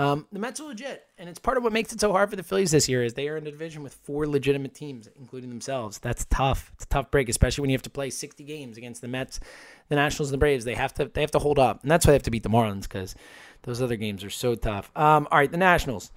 um, 0.00 0.26
the 0.32 0.38
Mets 0.38 0.60
are 0.60 0.64
legit, 0.64 1.06
and 1.18 1.28
it's 1.28 1.38
part 1.38 1.56
of 1.56 1.62
what 1.62 1.72
makes 1.72 1.92
it 1.92 2.00
so 2.00 2.12
hard 2.12 2.30
for 2.30 2.36
the 2.36 2.42
Phillies 2.42 2.70
this 2.70 2.88
year 2.88 3.02
is 3.02 3.14
they 3.14 3.28
are 3.28 3.36
in 3.36 3.46
a 3.46 3.50
division 3.50 3.82
with 3.82 3.94
four 3.94 4.26
legitimate 4.26 4.74
teams, 4.74 5.08
including 5.16 5.50
themselves. 5.50 5.98
That's 5.98 6.24
tough. 6.30 6.70
It's 6.74 6.84
a 6.84 6.88
tough 6.88 7.10
break, 7.10 7.28
especially 7.28 7.62
when 7.62 7.70
you 7.70 7.74
have 7.74 7.82
to 7.82 7.90
play 7.90 8.10
60 8.10 8.42
games 8.44 8.76
against 8.76 9.02
the 9.02 9.08
Mets, 9.08 9.40
the 9.88 9.96
Nationals, 9.96 10.30
and 10.30 10.34
the 10.34 10.38
Braves. 10.38 10.64
They 10.64 10.74
have 10.74 10.94
to 10.94 11.04
they 11.06 11.20
have 11.20 11.30
to 11.32 11.38
hold 11.38 11.58
up, 11.58 11.82
and 11.82 11.90
that's 11.90 12.06
why 12.06 12.12
they 12.12 12.16
have 12.16 12.22
to 12.24 12.30
beat 12.30 12.42
the 12.42 12.48
Marlins 12.48 12.82
because 12.82 13.14
those 13.62 13.82
other 13.82 13.96
games 13.96 14.24
are 14.24 14.30
so 14.30 14.54
tough. 14.54 14.90
Um, 14.96 15.28
all 15.30 15.38
right, 15.38 15.50
the 15.50 15.58
Nationals 15.58 16.10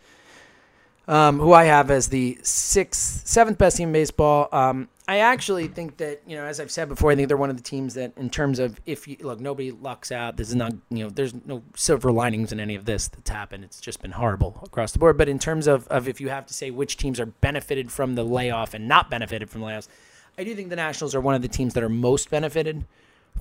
um, 1.08 1.40
who 1.40 1.54
I 1.54 1.66
have 1.66 1.92
as 1.92 2.08
the 2.08 2.38
sixth, 2.44 3.28
seventh 3.28 3.58
best 3.58 3.78
team 3.78 3.90
in 3.90 3.94
baseball. 3.94 4.48
Um, 4.52 4.90
I 5.06 5.20
actually 5.20 5.68
think 5.68 5.98
that 5.98 6.22
you 6.26 6.38
know, 6.38 6.46
as 6.46 6.62
I've 6.62 6.72
said 6.72 6.88
before, 6.88 7.12
I 7.12 7.16
think 7.16 7.28
they're 7.28 7.36
one 7.36 7.50
of 7.50 7.58
the 7.58 7.64
teams 7.64 7.96
that, 7.96 8.14
in 8.16 8.30
terms 8.30 8.58
of 8.60 8.80
if 8.86 9.06
you 9.06 9.18
look, 9.20 9.40
nobody 9.42 9.72
lucks 9.72 10.14
out. 10.14 10.38
This 10.38 10.48
is 10.48 10.56
not, 10.56 10.74
you 10.90 11.04
know, 11.04 11.10
there's 11.10 11.34
no 11.46 11.62
silver 11.76 12.12
linings 12.12 12.54
in 12.54 12.60
any 12.60 12.76
of 12.76 12.86
this 12.86 13.10
that's 13.10 13.30
happened. 13.30 13.66
It's 13.66 13.82
just 13.82 14.02
been 14.02 14.12
horrible 14.12 14.62
across 14.64 14.94
the 14.94 15.00
board. 15.00 15.18
But 15.18 15.28
in 15.28 15.40
terms 15.40 15.68
of, 15.68 15.88
of 15.90 16.08
if 16.08 16.22
you 16.22 16.30
have 16.30 16.46
to 16.46 16.54
say 16.54 16.72
which 16.72 16.96
teams 16.96 17.20
are 17.20 17.26
benefited 17.26 17.92
from 17.92 18.16
the 18.16 18.24
layoff 18.24 18.74
and 18.74 18.88
not 18.88 19.10
benefited 19.10 19.50
from 19.50 19.62
layoffs, 19.62 19.90
I 20.38 20.46
do 20.46 20.56
think 20.56 20.70
the 20.70 20.78
Nationals 20.78 21.14
are 21.16 21.22
one 21.22 21.36
of 21.36 21.42
the 21.42 21.50
teams 21.50 21.74
that 21.74 21.84
are 21.84 21.90
most 21.90 22.30
benefited 22.30 22.86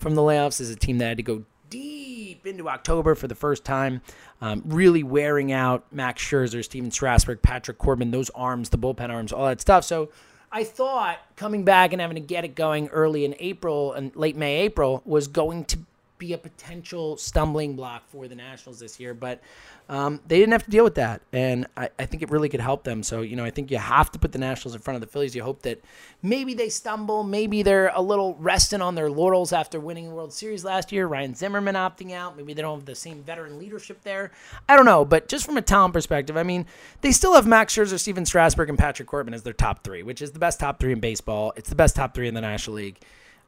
from 0.00 0.16
the 0.16 0.22
layoffs. 0.22 0.60
Is 0.60 0.68
a 0.70 0.76
team 0.76 0.98
that 0.98 1.06
had 1.06 1.16
to 1.18 1.22
go 1.22 1.44
deep 1.72 2.46
into 2.46 2.68
October 2.68 3.14
for 3.14 3.26
the 3.26 3.34
first 3.34 3.64
time, 3.64 4.02
um, 4.40 4.62
really 4.66 5.02
wearing 5.02 5.52
out 5.52 5.84
Max 5.90 6.22
Scherzer, 6.22 6.62
Stephen 6.62 6.90
Strasburg, 6.90 7.40
Patrick 7.40 7.78
Corbin, 7.78 8.10
those 8.10 8.30
arms, 8.30 8.68
the 8.68 8.78
bullpen 8.78 9.08
arms, 9.08 9.32
all 9.32 9.46
that 9.46 9.60
stuff. 9.60 9.84
So 9.84 10.10
I 10.50 10.64
thought 10.64 11.18
coming 11.36 11.64
back 11.64 11.92
and 11.92 12.00
having 12.00 12.16
to 12.16 12.20
get 12.20 12.44
it 12.44 12.54
going 12.54 12.88
early 12.88 13.24
in 13.24 13.34
April 13.38 13.94
and 13.94 14.14
late 14.14 14.36
May, 14.36 14.60
April 14.60 15.00
was 15.06 15.28
going 15.28 15.64
to 15.66 15.78
be 16.22 16.32
a 16.34 16.38
potential 16.38 17.16
stumbling 17.16 17.74
block 17.74 18.08
for 18.08 18.28
the 18.28 18.36
Nationals 18.36 18.78
this 18.78 19.00
year, 19.00 19.12
but 19.12 19.40
um, 19.88 20.20
they 20.28 20.38
didn't 20.38 20.52
have 20.52 20.64
to 20.64 20.70
deal 20.70 20.84
with 20.84 20.94
that, 20.94 21.20
and 21.32 21.66
I, 21.76 21.90
I, 21.98 22.06
think 22.06 22.22
it 22.22 22.30
really 22.30 22.48
could 22.48 22.60
help 22.60 22.84
them. 22.84 23.02
So 23.02 23.22
you 23.22 23.34
know, 23.34 23.44
I 23.44 23.50
think 23.50 23.72
you 23.72 23.78
have 23.78 24.12
to 24.12 24.20
put 24.20 24.30
the 24.30 24.38
Nationals 24.38 24.76
in 24.76 24.80
front 24.80 24.94
of 24.94 25.00
the 25.00 25.08
Phillies. 25.08 25.34
You 25.34 25.42
hope 25.42 25.62
that 25.62 25.82
maybe 26.22 26.54
they 26.54 26.68
stumble, 26.68 27.24
maybe 27.24 27.64
they're 27.64 27.90
a 27.92 28.00
little 28.00 28.36
resting 28.36 28.80
on 28.80 28.94
their 28.94 29.10
laurels 29.10 29.52
after 29.52 29.80
winning 29.80 30.10
the 30.10 30.14
World 30.14 30.32
Series 30.32 30.64
last 30.64 30.92
year. 30.92 31.08
Ryan 31.08 31.34
Zimmerman 31.34 31.74
opting 31.74 32.12
out, 32.12 32.36
maybe 32.36 32.54
they 32.54 32.62
don't 32.62 32.78
have 32.78 32.86
the 32.86 32.94
same 32.94 33.24
veteran 33.24 33.58
leadership 33.58 34.00
there. 34.04 34.30
I 34.68 34.76
don't 34.76 34.86
know, 34.86 35.04
but 35.04 35.26
just 35.26 35.44
from 35.44 35.56
a 35.56 35.62
talent 35.62 35.92
perspective, 35.92 36.36
I 36.36 36.44
mean, 36.44 36.66
they 37.00 37.10
still 37.10 37.34
have 37.34 37.48
Max 37.48 37.74
Scherzer, 37.74 37.98
Stephen 37.98 38.24
Strasburg, 38.24 38.68
and 38.68 38.78
Patrick 38.78 39.08
Corbin 39.08 39.34
as 39.34 39.42
their 39.42 39.52
top 39.52 39.82
three, 39.82 40.04
which 40.04 40.22
is 40.22 40.30
the 40.30 40.38
best 40.38 40.60
top 40.60 40.78
three 40.78 40.92
in 40.92 41.00
baseball. 41.00 41.52
It's 41.56 41.68
the 41.68 41.74
best 41.74 41.96
top 41.96 42.14
three 42.14 42.28
in 42.28 42.34
the 42.34 42.40
National 42.40 42.76
League. 42.76 43.00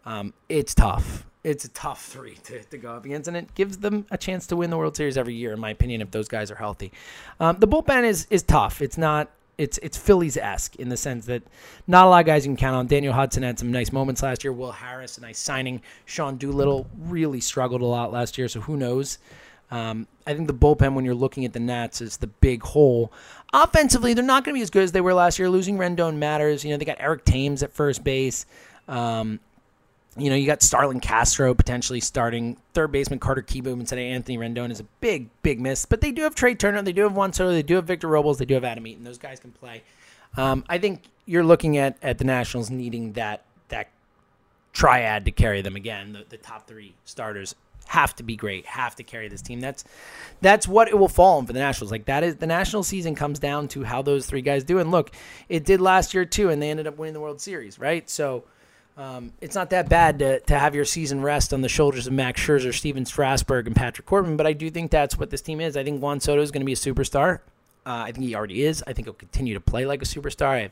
Um, 0.04 0.34
it's 0.48 0.74
tough 0.74 1.24
it's 1.44 1.66
a 1.66 1.68
tough 1.68 2.06
three 2.06 2.34
to, 2.44 2.64
to 2.64 2.78
go 2.78 2.94
up 2.94 3.04
against, 3.04 3.28
and 3.28 3.36
it 3.36 3.54
gives 3.54 3.76
them 3.76 4.06
a 4.10 4.16
chance 4.16 4.46
to 4.48 4.56
win 4.56 4.70
the 4.70 4.78
World 4.78 4.96
Series 4.96 5.18
every 5.18 5.34
year, 5.34 5.52
in 5.52 5.60
my 5.60 5.70
opinion, 5.70 6.00
if 6.00 6.10
those 6.10 6.26
guys 6.26 6.50
are 6.50 6.56
healthy. 6.56 6.90
Um, 7.38 7.58
the 7.58 7.68
bullpen 7.68 8.04
is 8.04 8.26
is 8.30 8.42
tough. 8.42 8.82
It's 8.82 8.98
not. 8.98 9.30
It's 9.56 9.78
it's 9.78 9.96
Phillies 9.96 10.36
esque 10.36 10.74
in 10.76 10.88
the 10.88 10.96
sense 10.96 11.26
that 11.26 11.42
not 11.86 12.06
a 12.06 12.08
lot 12.08 12.20
of 12.20 12.26
guys 12.26 12.44
you 12.44 12.48
can 12.48 12.56
count 12.56 12.74
on. 12.74 12.86
Daniel 12.88 13.12
Hudson 13.12 13.44
had 13.44 13.58
some 13.58 13.70
nice 13.70 13.92
moments 13.92 14.22
last 14.22 14.42
year. 14.42 14.52
Will 14.52 14.72
Harris, 14.72 15.18
a 15.18 15.20
nice 15.20 15.38
signing. 15.38 15.82
Sean 16.06 16.36
Doolittle 16.36 16.88
really 16.98 17.40
struggled 17.40 17.82
a 17.82 17.86
lot 17.86 18.10
last 18.10 18.36
year, 18.36 18.48
so 18.48 18.60
who 18.60 18.76
knows? 18.76 19.18
Um, 19.70 20.06
I 20.26 20.34
think 20.34 20.46
the 20.46 20.54
bullpen, 20.54 20.94
when 20.94 21.04
you're 21.04 21.14
looking 21.14 21.44
at 21.44 21.52
the 21.52 21.60
Nats, 21.60 22.00
is 22.00 22.16
the 22.16 22.26
big 22.26 22.62
hole. 22.62 23.12
Offensively, 23.52 24.14
they're 24.14 24.24
not 24.24 24.44
going 24.44 24.54
to 24.54 24.58
be 24.58 24.62
as 24.62 24.70
good 24.70 24.82
as 24.82 24.92
they 24.92 25.00
were 25.00 25.14
last 25.14 25.38
year. 25.38 25.48
Losing 25.48 25.78
Rendon 25.78 26.16
matters. 26.16 26.64
You 26.64 26.70
know, 26.70 26.76
they 26.76 26.84
got 26.84 26.96
Eric 27.00 27.24
Thames 27.24 27.62
at 27.62 27.72
first 27.72 28.02
base. 28.02 28.46
Um, 28.88 29.40
you 30.16 30.30
know, 30.30 30.36
you 30.36 30.46
got 30.46 30.62
Starlin 30.62 31.00
Castro 31.00 31.54
potentially 31.54 32.00
starting 32.00 32.56
third 32.72 32.92
baseman 32.92 33.18
Carter 33.18 33.42
Kieboom 33.42 33.80
instead 33.80 33.98
of 33.98 34.04
Anthony 34.04 34.38
Rendon 34.38 34.70
is 34.70 34.80
a 34.80 34.84
big, 35.00 35.28
big 35.42 35.60
miss. 35.60 35.86
But 35.86 36.00
they 36.00 36.12
do 36.12 36.22
have 36.22 36.34
Trea 36.34 36.54
Turner, 36.54 36.82
they 36.82 36.92
do 36.92 37.02
have 37.02 37.14
Juan 37.14 37.32
Soto, 37.32 37.50
they 37.50 37.62
do 37.62 37.76
have 37.76 37.84
Victor 37.84 38.08
Robles, 38.08 38.38
they 38.38 38.44
do 38.44 38.54
have 38.54 38.64
Adam 38.64 38.86
Eaton. 38.86 39.04
Those 39.04 39.18
guys 39.18 39.40
can 39.40 39.50
play. 39.50 39.82
Um, 40.36 40.64
I 40.68 40.78
think 40.78 41.02
you're 41.26 41.44
looking 41.44 41.78
at 41.78 41.96
at 42.02 42.18
the 42.18 42.24
Nationals 42.24 42.70
needing 42.70 43.12
that 43.14 43.44
that 43.68 43.90
triad 44.72 45.24
to 45.24 45.30
carry 45.30 45.62
them 45.62 45.76
again. 45.76 46.12
The, 46.12 46.24
the 46.28 46.36
top 46.36 46.66
three 46.66 46.94
starters 47.04 47.54
have 47.86 48.14
to 48.16 48.22
be 48.22 48.36
great, 48.36 48.66
have 48.66 48.96
to 48.96 49.02
carry 49.02 49.28
this 49.28 49.42
team. 49.42 49.60
That's 49.60 49.84
that's 50.40 50.66
what 50.68 50.88
it 50.88 50.98
will 50.98 51.08
fall 51.08 51.38
on 51.38 51.46
for 51.46 51.52
the 51.52 51.58
Nationals. 51.58 51.90
Like 51.90 52.06
that 52.06 52.22
is 52.22 52.36
the 52.36 52.46
national 52.46 52.82
season 52.82 53.14
comes 53.14 53.38
down 53.38 53.68
to 53.68 53.84
how 53.84 54.02
those 54.02 54.26
three 54.26 54.42
guys 54.42 54.64
do. 54.64 54.78
And 54.78 54.90
look, 54.90 55.10
it 55.48 55.64
did 55.64 55.80
last 55.80 56.14
year 56.14 56.24
too, 56.24 56.50
and 56.50 56.62
they 56.62 56.70
ended 56.70 56.86
up 56.86 56.98
winning 56.98 57.14
the 57.14 57.20
World 57.20 57.40
Series, 57.40 57.78
right? 57.78 58.08
So 58.08 58.44
um, 58.96 59.32
it's 59.40 59.54
not 59.54 59.70
that 59.70 59.88
bad 59.88 60.20
to, 60.20 60.40
to 60.40 60.58
have 60.58 60.74
your 60.74 60.84
season 60.84 61.20
rest 61.20 61.52
on 61.52 61.62
the 61.62 61.68
shoulders 61.68 62.06
of 62.06 62.12
Max 62.12 62.40
Scherzer, 62.40 62.72
Stephen 62.72 63.04
Strasburg, 63.04 63.66
and 63.66 63.74
Patrick 63.74 64.06
Corbin, 64.06 64.36
but 64.36 64.46
I 64.46 64.52
do 64.52 64.70
think 64.70 64.90
that's 64.90 65.18
what 65.18 65.30
this 65.30 65.42
team 65.42 65.60
is. 65.60 65.76
I 65.76 65.82
think 65.82 66.00
Juan 66.00 66.20
Soto 66.20 66.40
is 66.40 66.50
going 66.50 66.60
to 66.60 66.66
be 66.66 66.72
a 66.72 66.76
superstar. 66.76 67.40
Uh, 67.86 68.04
I 68.06 68.12
think 68.12 68.24
he 68.24 68.34
already 68.34 68.62
is. 68.64 68.82
I 68.86 68.92
think 68.92 69.06
he'll 69.06 69.14
continue 69.14 69.54
to 69.54 69.60
play 69.60 69.84
like 69.84 70.00
a 70.00 70.06
superstar. 70.06 70.62
Have, 70.62 70.70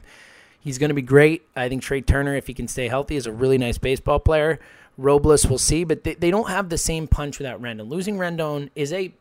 he's 0.60 0.78
going 0.78 0.90
to 0.90 0.94
be 0.94 1.02
great. 1.02 1.42
I 1.56 1.68
think 1.68 1.82
Trea 1.82 2.00
Turner, 2.00 2.36
if 2.36 2.46
he 2.46 2.54
can 2.54 2.68
stay 2.68 2.88
healthy, 2.88 3.16
is 3.16 3.26
a 3.26 3.32
really 3.32 3.58
nice 3.58 3.76
baseball 3.78 4.20
player. 4.20 4.60
Robles, 4.96 5.46
we'll 5.46 5.58
see, 5.58 5.84
but 5.84 6.04
they, 6.04 6.14
they 6.14 6.30
don't 6.30 6.48
have 6.48 6.68
the 6.68 6.78
same 6.78 7.08
punch 7.08 7.38
without 7.38 7.60
Rendon. 7.60 7.88
Losing 7.88 8.18
Rendon 8.18 8.70
is 8.76 8.92
a 8.92 9.12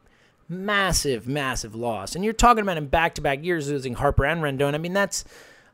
massive, 0.47 1.27
massive 1.27 1.73
loss. 1.73 2.13
And 2.13 2.23
you're 2.23 2.33
talking 2.33 2.61
about 2.61 2.77
in 2.77 2.87
back 2.87 3.15
to 3.15 3.21
back 3.21 3.43
years 3.43 3.69
losing 3.69 3.95
Harper 3.95 4.25
and 4.25 4.41
Rendon. 4.41 4.75
I 4.75 4.77
mean, 4.77 4.93
that's 4.93 5.25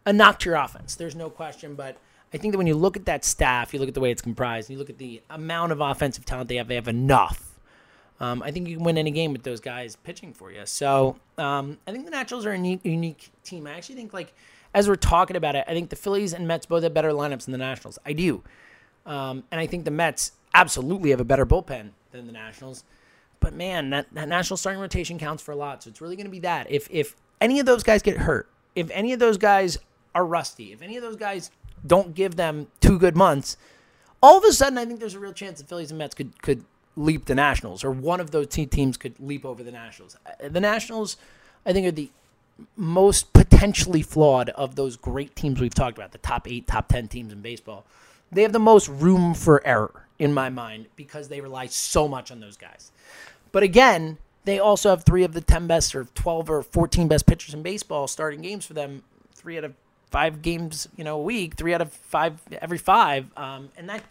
a 0.06 0.14
knock 0.14 0.40
to 0.40 0.50
your 0.50 0.56
offense. 0.58 0.96
There's 0.96 1.16
no 1.16 1.30
question, 1.30 1.76
but 1.76 1.98
I 2.34 2.38
think 2.38 2.52
that 2.52 2.58
when 2.58 2.68
you 2.68 2.76
look 2.76 2.98
at 2.98 3.06
that 3.06 3.24
staff, 3.24 3.74
you 3.74 3.80
look 3.80 3.88
at 3.88 3.94
the 3.94 4.00
way 4.00 4.12
it's 4.12 4.22
comprised, 4.22 4.70
and 4.70 4.76
you 4.76 4.80
look 4.80 4.90
at 4.90 4.98
the 4.98 5.22
amount 5.30 5.72
of 5.72 5.82
offensive 5.82 6.26
talent 6.26 6.50
they 6.50 6.58
have, 6.58 6.68
they 6.68 6.76
have 6.76 6.88
enough. 6.88 7.60
Um, 8.20 8.42
I 8.42 8.52
think 8.52 8.68
you 8.68 8.78
can 8.78 8.84
win 8.84 8.98
any 8.98 9.12
game 9.12 9.32
with 9.32 9.44
those 9.44 9.60
guys 9.60 9.96
pitching 9.96 10.34
for 10.34 10.52
you. 10.52 10.66
So 10.66 11.18
um, 11.38 11.78
I 11.88 11.92
think 11.92 12.06
the 12.06 12.12
Nationals 12.12 12.46
are 12.46 12.52
a 12.52 12.56
unique, 12.56 12.82
unique 12.84 13.30
team. 13.44 13.68
I 13.68 13.74
actually 13.74 13.96
think, 13.96 14.12
like, 14.12 14.34
as 14.74 14.90
we're 14.90 14.96
talking 14.96 15.38
about 15.38 15.56
it, 15.56 15.64
I 15.68 15.74
think 15.74 15.90
the 15.90 15.96
Phillies 15.96 16.34
and 16.34 16.48
Mets 16.48 16.66
both 16.66 16.84
have 16.84 16.94
better 16.94 17.12
lineups 17.12 17.46
than 17.46 17.52
the 17.52 17.60
Nationals. 17.60 18.00
I 18.06 18.14
do. 18.14 18.44
Um, 19.06 19.44
and 19.52 19.62
I 19.62 19.68
think 19.68 19.86
the 19.86 19.92
Mets 19.92 20.34
absolutely 20.54 21.12
have 21.12 21.20
a 21.20 21.26
better 21.26 21.46
bullpen 21.46 21.92
than 22.12 22.26
the 22.26 22.34
Nationals. 22.34 22.84
But 23.40 23.54
man, 23.54 23.92
that, 23.92 24.08
that 24.14 24.28
national 24.28 24.58
starting 24.58 24.82
rotation 24.82 25.20
counts 25.20 25.44
for 25.44 25.52
a 25.52 25.56
lot. 25.56 25.84
So 25.84 25.90
it's 25.90 26.02
really 26.02 26.16
going 26.16 26.26
to 26.26 26.32
be 26.32 26.40
that. 26.40 26.70
If 26.72 26.88
if 26.90 27.16
any 27.40 27.60
of 27.60 27.68
those 27.68 27.84
guys 27.84 28.02
get 28.02 28.18
hurt, 28.18 28.50
if 28.76 28.90
any 28.92 29.14
of 29.14 29.20
those 29.20 29.38
guys 29.38 29.78
are 30.16 30.26
rusty, 30.26 30.74
if 30.74 30.82
any 30.82 30.98
of 30.98 31.04
those 31.04 31.16
guys 31.16 31.52
don't 31.86 32.16
give 32.16 32.36
them 32.36 32.68
two 32.80 32.98
good 32.98 33.16
months, 33.16 33.58
all 34.22 34.38
of 34.38 34.44
a 34.44 34.52
sudden 34.52 34.78
I 34.78 34.86
think 34.86 35.00
there's 35.00 35.16
a 35.16 35.20
real 35.20 35.34
chance 35.34 35.60
the 35.60 35.68
Phillies 35.68 35.92
and 35.92 35.98
Mets 35.98 36.16
could 36.16 36.42
could 36.42 36.64
leap 36.96 37.26
the 37.26 37.36
Nationals, 37.36 37.84
or 37.84 37.92
one 37.92 38.20
of 38.20 38.32
those 38.32 38.48
teams 38.48 38.98
could 38.98 39.20
leap 39.20 39.46
over 39.46 39.64
the 39.64 39.72
Nationals. 39.72 40.18
Uh, 40.26 40.50
the 40.50 40.60
Nationals, 40.60 41.16
I 41.66 41.74
think, 41.74 41.88
are 41.88 41.92
the 41.92 42.10
most 42.76 43.34
potentially 43.34 44.02
flawed 44.02 44.50
of 44.50 44.76
those 44.76 44.98
great 44.98 45.36
teams 45.36 45.60
we've 45.60 45.76
talked 45.76 45.98
about, 45.98 46.12
the 46.12 46.18
top 46.18 46.48
eight, 46.50 46.68
top 46.68 46.88
ten 46.88 47.08
teams 47.08 47.32
in 47.32 47.42
baseball. 47.42 47.86
They 48.32 48.42
have 48.42 48.52
the 48.52 48.60
most 48.60 48.90
room 48.90 49.34
for 49.34 49.66
error 49.66 50.08
in 50.20 50.34
my 50.34 50.50
mind 50.50 50.88
because 50.96 51.30
they 51.30 51.40
rely 51.40 51.68
so 51.68 52.08
much 52.08 52.32
on 52.32 52.40
those 52.40 52.58
guys. 52.58 52.92
But 53.52 53.64
again, 53.64 54.18
they 54.46 54.60
also 54.60 54.90
have 54.90 55.04
three 55.04 55.24
of 55.24 55.34
the 55.34 55.42
10 55.42 55.68
best 55.68 55.96
or 55.96 56.06
12 56.06 56.50
or 56.50 56.64
14 56.64 57.08
best 57.08 57.26
pitchers 57.26 57.54
in 57.54 57.62
baseball 57.62 58.08
starting 58.08 58.42
games 58.42 58.66
for 58.66 58.74
them, 58.74 59.04
three 59.34 59.58
out 59.58 59.64
of 59.64 59.74
five 60.10 60.42
games, 60.42 60.88
you 60.96 61.04
know, 61.04 61.20
a 61.20 61.22
week, 61.22 61.56
three 61.56 61.74
out 61.74 61.82
of 61.82 61.92
five 61.92 62.40
every 62.62 62.78
five, 62.78 63.28
um, 63.38 63.70
and 63.78 63.90
that 63.90 64.04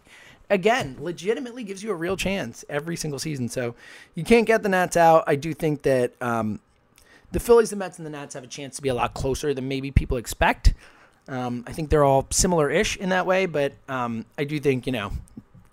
again 0.49 0.95
legitimately 0.99 1.63
gives 1.63 1.83
you 1.83 1.91
a 1.91 1.95
real 1.95 2.15
chance 2.15 2.63
every 2.69 2.95
single 2.95 3.19
season. 3.19 3.49
So 3.49 3.75
you 4.15 4.23
can't 4.23 4.45
get 4.45 4.63
the 4.63 4.69
Nats 4.69 4.97
out. 4.97 5.23
I 5.27 5.35
do 5.35 5.53
think 5.53 5.81
that 5.83 6.13
um, 6.21 6.59
the 7.31 7.39
Phillies, 7.39 7.69
the 7.69 7.75
Mets, 7.75 7.97
and 7.97 8.05
the 8.05 8.11
Nats 8.11 8.33
have 8.35 8.43
a 8.43 8.47
chance 8.47 8.75
to 8.77 8.81
be 8.81 8.89
a 8.89 8.93
lot 8.93 9.13
closer 9.13 9.53
than 9.53 9.67
maybe 9.67 9.91
people 9.91 10.17
expect. 10.17 10.73
Um, 11.27 11.65
I 11.67 11.73
think 11.73 11.89
they're 11.89 12.05
all 12.05 12.25
similar-ish 12.29 12.95
in 12.97 13.09
that 13.09 13.25
way, 13.25 13.47
but 13.47 13.73
um, 13.89 14.25
I 14.37 14.45
do 14.45 14.59
think 14.59 14.85
you 14.85 14.93
know 14.93 15.11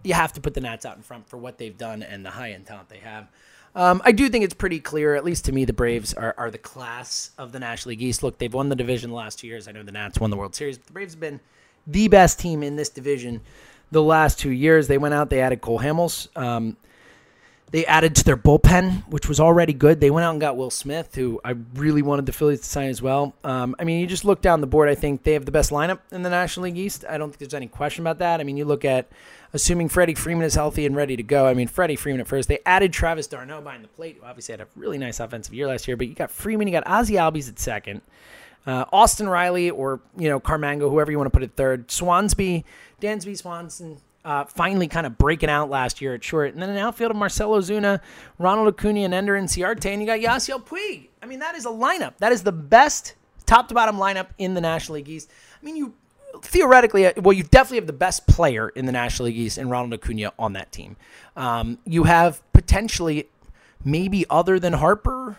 you 0.03 0.15
have 0.15 0.33
to 0.33 0.41
put 0.41 0.55
the 0.55 0.61
Nats 0.61 0.85
out 0.85 0.97
in 0.97 1.03
front 1.03 1.29
for 1.29 1.37
what 1.37 1.59
they've 1.59 1.77
done 1.77 2.03
and 2.03 2.25
the 2.25 2.31
high-end 2.31 2.67
talent 2.67 2.89
they 2.89 2.99
have. 2.99 3.29
Um, 3.77 4.01
I 4.05 4.13
do 4.13 4.29
think 4.29 4.45
it's 4.45 4.55
pretty 4.55 4.79
clear, 4.79 5.17
at 5.17 5.25
least 5.25 5.47
to 5.47 5.53
me, 5.53 5.65
the 5.65 5.73
Braves 5.73 6.15
are, 6.15 6.35
are 6.39 6.51
the 6.51 6.59
class 6.59 7.31
of 7.39 7.51
the 7.51 7.59
National 7.59 7.91
League 7.91 8.03
East. 8.03 8.23
Look, 8.23 8.39
they've 8.39 8.53
won 8.53 8.69
the 8.69 8.77
division 8.77 9.11
the 9.11 9.17
last 9.17 9.41
two 9.41 9.49
years. 9.49 9.67
I 9.67 9.73
know 9.73 9.83
the 9.83 9.93
Nats 9.93 10.21
won 10.21 10.31
the 10.31 10.37
World 10.37 10.55
Series, 10.55 10.79
but 10.79 10.87
the 10.87 10.93
Braves 10.93 11.15
have 11.15 11.21
been 11.21 11.41
the 11.87 12.09
best 12.09 12.39
team 12.39 12.63
in 12.63 12.77
this 12.77 12.89
division 12.89 13.41
the 13.91 14.03
last 14.03 14.39
two 14.39 14.51
years. 14.51 14.87
They 14.87 14.99
went 14.99 15.15
out, 15.15 15.29
they 15.29 15.41
added 15.41 15.61
Cole 15.61 15.81
Hamels. 15.81 16.29
Um, 16.37 16.77
They 17.71 17.85
added 17.87 18.15
to 18.17 18.25
their 18.25 18.37
bullpen, 18.37 19.09
which 19.09 19.29
was 19.29 19.41
already 19.41 19.73
good. 19.73 20.01
They 20.01 20.11
went 20.11 20.25
out 20.25 20.31
and 20.31 20.41
got 20.41 20.57
Will 20.57 20.71
Smith, 20.71 21.17
who 21.17 21.41
I 21.45 21.57
really 21.75 22.03
wanted 22.03 22.27
the 22.27 22.33
Phillies 22.33 22.61
to 22.61 22.67
sign 22.67 22.89
as 22.89 23.03
well. 23.03 23.35
Um, 23.43 23.75
I 23.81 23.85
mean, 23.85 24.01
you 24.01 24.07
just 24.07 24.25
look 24.25 24.41
down 24.41 24.61
the 24.61 24.69
board. 24.69 24.89
I 24.89 24.95
think 24.95 25.25
they 25.25 25.33
have 25.33 25.45
the 25.45 25.51
best 25.51 25.73
lineup 25.73 25.99
in 26.13 26.23
the 26.23 26.31
National 26.31 26.65
League 26.65 26.79
East. 26.79 27.05
I 27.09 27.19
don't 27.19 27.31
think 27.31 27.39
there's 27.39 27.55
any 27.55 27.67
question 27.67 28.05
about 28.05 28.19
that. 28.19 28.41
I 28.41 28.45
mean, 28.45 28.57
you 28.57 28.65
look 28.65 28.85
at 28.85 29.09
assuming 29.53 29.89
Freddie 29.89 30.15
Freeman 30.15 30.45
is 30.45 30.55
healthy 30.55 30.87
and 30.87 30.95
ready 30.95 31.17
to 31.17 31.23
go. 31.25 31.47
I 31.47 31.55
mean, 31.55 31.67
Freddie 31.67 31.97
Freeman 31.97 32.21
at 32.21 32.29
first. 32.29 32.49
They 32.49 32.61
added 32.65 32.93
Travis 32.93 33.27
d'Arnaud 33.27 33.63
behind 33.63 33.83
the 33.83 33.89
plate, 33.89 34.19
who 34.21 34.27
obviously 34.27 34.53
had 34.53 34.61
a 34.61 34.69
really 34.77 34.99
nice 34.99 35.19
offensive 35.19 35.53
year 35.53 35.67
last 35.67 35.89
year. 35.89 35.97
But 35.97 36.07
you 36.07 36.15
got 36.15 36.31
Freeman, 36.31 36.69
you 36.69 36.73
got 36.73 36.85
Ozzy 36.85 37.17
Albies 37.17 37.49
at 37.49 37.59
second. 37.59 38.03
Uh, 38.67 38.85
Austin 38.93 39.29
Riley 39.29 39.71
or 39.71 40.01
you 40.17 40.29
know 40.29 40.41
Camargo, 40.41 40.89
whoever 40.89 41.11
you 41.11 41.19
want 41.19 41.27
to 41.27 41.37
put 41.37 41.43
it 41.43 41.53
third. 41.57 41.89
Swansby, 41.89 42.65
Dansby 43.01 43.37
Swanson, 43.37 44.01
uh, 44.25 44.45
finally 44.45 44.89
kind 44.89 45.07
of 45.07 45.19
breaking 45.19 45.51
out 45.51 45.69
last 45.69 46.01
year 46.01 46.15
at 46.15 46.25
short. 46.25 46.55
And 46.55 46.63
then 46.63 46.71
an 46.71 46.79
outfield 46.79 47.11
of 47.11 47.17
Marcell 47.17 47.51
Ozuna, 47.51 48.01
Ronald 48.39 48.69
Acuna, 48.69 49.01
and 49.01 49.15
Ender 49.15 49.35
Inciarte. 49.35 49.87
And 49.87 50.01
you 50.01 50.07
got 50.07 50.21
Yasiel 50.21 50.65
Puig. 50.65 51.09
I 51.23 51.27
mean, 51.27 51.41
that 51.41 51.55
is 51.55 51.67
a 51.67 51.71
lineup. 51.71 52.15
That 52.19 52.33
is 52.33 52.43
the 52.43 52.53
best 52.53 53.15
top 53.47 53.69
to 53.69 53.75
bottom 53.75 53.97
lineup 53.97 54.29
in 54.39 54.55
the 54.55 54.61
National 54.61 54.97
League 54.97 55.09
East. 55.09 55.31
I 55.61 55.65
mean, 55.65 55.77
you 55.77 55.95
theoretically, 56.43 57.07
uh, 57.07 57.13
well, 57.17 57.33
you 57.33 57.43
definitely 57.43 57.79
have 57.79 57.87
the 57.87 57.93
best 57.93 58.27
player 58.27 58.69
in 58.71 58.87
the 58.87 58.93
National 58.93 59.27
League 59.27 59.37
East 59.37 59.59
in 59.59 59.69
Ronald 59.69 59.95
Acuna 59.95 60.33
on 60.39 60.55
that 60.55 60.73
team. 60.73 60.97
Um, 61.37 61.79
you 61.85 62.05
have 62.05 62.41
potentially, 62.53 63.29
maybe 63.85 64.25
other 64.31 64.59
than 64.59 64.75
Harper 64.75 65.37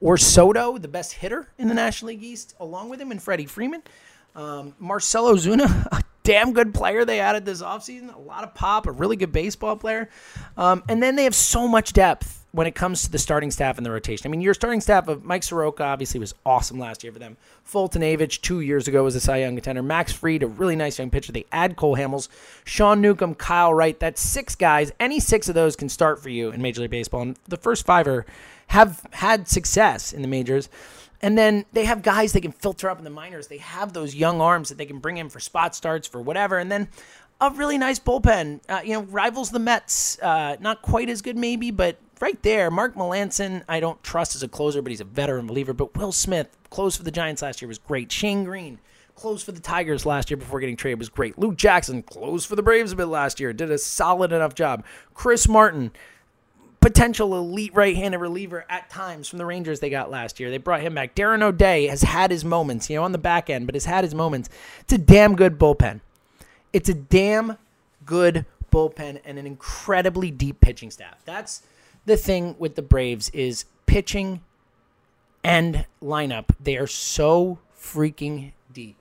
or 0.00 0.16
Soto, 0.16 0.78
the 0.78 0.88
best 0.88 1.14
hitter 1.14 1.48
in 1.58 1.68
the 1.68 1.74
National 1.74 2.08
League 2.08 2.22
East, 2.22 2.54
along 2.58 2.88
with 2.88 3.00
him 3.00 3.10
and 3.10 3.22
Freddie 3.22 3.46
Freeman. 3.46 3.82
Um, 4.34 4.74
Marcell 4.78 5.24
Ozuna, 5.24 5.86
a 5.86 6.02
damn 6.22 6.52
good 6.52 6.74
player 6.74 7.04
they 7.04 7.20
added 7.20 7.44
this 7.44 7.62
offseason. 7.62 8.14
A 8.14 8.18
lot 8.18 8.44
of 8.44 8.54
pop, 8.54 8.86
a 8.86 8.92
really 8.92 9.16
good 9.16 9.32
baseball 9.32 9.76
player. 9.76 10.08
Um, 10.56 10.82
and 10.88 11.02
then 11.02 11.16
they 11.16 11.24
have 11.24 11.34
so 11.34 11.66
much 11.68 11.92
depth 11.92 12.40
when 12.52 12.66
it 12.66 12.74
comes 12.74 13.02
to 13.02 13.10
the 13.10 13.18
starting 13.18 13.50
staff 13.50 13.76
and 13.76 13.86
the 13.86 13.90
rotation. 13.90 14.26
I 14.26 14.30
mean, 14.30 14.40
your 14.40 14.54
starting 14.54 14.80
staff 14.80 15.06
of 15.06 15.24
Mike 15.24 15.44
Soroka 15.44 15.84
obviously 15.84 16.18
was 16.18 16.34
awesome 16.44 16.80
last 16.80 17.04
year 17.04 17.12
for 17.12 17.20
them. 17.20 17.36
Foltynewicz 17.70 18.40
two 18.40 18.60
years 18.60 18.88
ago 18.88 19.04
was 19.04 19.14
a 19.14 19.20
Cy 19.20 19.38
Young 19.38 19.54
contender. 19.54 19.82
Max 19.82 20.12
Fried, 20.12 20.42
a 20.42 20.48
really 20.48 20.74
nice 20.74 20.98
young 20.98 21.10
pitcher. 21.10 21.30
They 21.30 21.46
add 21.52 21.76
Cole 21.76 21.96
Hamels, 21.96 22.28
Sean 22.64 23.00
Newcomb, 23.00 23.36
Kyle 23.36 23.72
Wright. 23.72 23.98
That's 23.98 24.20
six 24.20 24.56
guys. 24.56 24.90
Any 24.98 25.20
six 25.20 25.48
of 25.48 25.54
those 25.54 25.76
can 25.76 25.88
start 25.88 26.20
for 26.20 26.28
you 26.28 26.50
in 26.50 26.60
Major 26.60 26.80
League 26.80 26.90
Baseball. 26.90 27.22
And 27.22 27.38
the 27.46 27.56
first 27.56 27.86
five 27.86 28.08
are, 28.08 28.26
have 28.68 29.06
had 29.12 29.46
success 29.46 30.12
in 30.12 30.22
the 30.22 30.28
majors. 30.28 30.68
And 31.22 31.36
then 31.36 31.66
they 31.72 31.84
have 31.84 32.02
guys 32.02 32.32
they 32.32 32.40
can 32.40 32.52
filter 32.52 32.88
up 32.88 32.98
in 32.98 33.04
the 33.04 33.10
minors. 33.10 33.48
They 33.48 33.58
have 33.58 33.92
those 33.92 34.14
young 34.14 34.40
arms 34.40 34.70
that 34.70 34.78
they 34.78 34.86
can 34.86 34.98
bring 34.98 35.18
in 35.18 35.28
for 35.28 35.38
spot 35.40 35.74
starts, 35.74 36.08
for 36.08 36.20
whatever. 36.20 36.58
And 36.58 36.70
then 36.72 36.88
a 37.40 37.50
really 37.50 37.78
nice 37.78 37.98
bullpen. 37.98 38.60
Uh, 38.68 38.80
you 38.84 38.92
know, 38.92 39.02
rivals 39.02 39.50
the 39.50 39.58
Mets. 39.58 40.18
Uh, 40.20 40.56
not 40.60 40.82
quite 40.82 41.08
as 41.08 41.22
good, 41.22 41.36
maybe, 41.36 41.70
but 41.70 41.98
right 42.20 42.42
there. 42.42 42.70
Mark 42.70 42.94
Melancon, 42.94 43.64
I 43.68 43.80
don't 43.80 44.02
trust 44.02 44.34
as 44.34 44.42
a 44.42 44.48
closer, 44.48 44.82
but 44.82 44.90
he's 44.90 45.00
a 45.00 45.04
veteran 45.04 45.46
reliever. 45.46 45.72
But 45.72 45.96
Will 45.96 46.12
Smith, 46.12 46.56
closed 46.70 46.98
for 46.98 47.02
the 47.02 47.10
Giants 47.10 47.42
last 47.42 47.60
year, 47.60 47.68
was 47.68 47.78
great. 47.78 48.12
Shane 48.12 48.44
Greene, 48.44 48.78
closed 49.14 49.44
for 49.44 49.52
the 49.52 49.60
Tigers 49.60 50.04
last 50.04 50.30
year 50.30 50.36
before 50.36 50.60
getting 50.60 50.76
traded, 50.76 50.98
was 50.98 51.08
great. 51.08 51.38
Luke 51.38 51.56
Jackson, 51.56 52.02
closed 52.02 52.46
for 52.46 52.56
the 52.56 52.62
Braves 52.62 52.92
a 52.92 52.96
bit 52.96 53.06
last 53.06 53.40
year, 53.40 53.52
did 53.52 53.70
a 53.70 53.78
solid 53.78 54.32
enough 54.32 54.54
job. 54.54 54.84
Chris 55.14 55.48
Martin, 55.48 55.92
potential 56.80 57.36
elite 57.36 57.74
right-handed 57.74 58.18
reliever 58.18 58.64
at 58.68 58.88
times 58.88 59.28
from 59.28 59.38
the 59.38 59.46
Rangers 59.46 59.80
they 59.80 59.90
got 59.90 60.10
last 60.10 60.40
year. 60.40 60.50
They 60.50 60.58
brought 60.58 60.80
him 60.80 60.94
back. 60.94 61.14
Darren 61.14 61.42
O'Day 61.42 61.86
has 61.86 62.02
had 62.02 62.30
his 62.30 62.44
moments, 62.44 62.88
you 62.88 62.96
know, 62.96 63.02
on 63.02 63.12
the 63.12 63.18
back 63.18 63.50
end, 63.50 63.66
but 63.66 63.74
has 63.74 63.84
had 63.84 64.04
his 64.04 64.14
moments. 64.14 64.48
It's 64.80 64.92
a 64.92 64.98
damn 64.98 65.36
good 65.36 65.58
bullpen. 65.58 66.00
It's 66.72 66.88
a 66.88 66.94
damn 66.94 67.58
good 68.06 68.46
bullpen 68.72 69.20
and 69.24 69.38
an 69.38 69.46
incredibly 69.46 70.30
deep 70.30 70.60
pitching 70.60 70.90
staff. 70.90 71.18
That's 71.24 71.62
the 72.06 72.16
thing 72.16 72.56
with 72.58 72.76
the 72.76 72.82
Braves 72.82 73.28
is 73.30 73.66
pitching 73.86 74.40
and 75.44 75.86
lineup. 76.02 76.46
They 76.60 76.76
are 76.76 76.86
so 76.86 77.58
freaking 77.78 78.52
deep. 78.72 78.96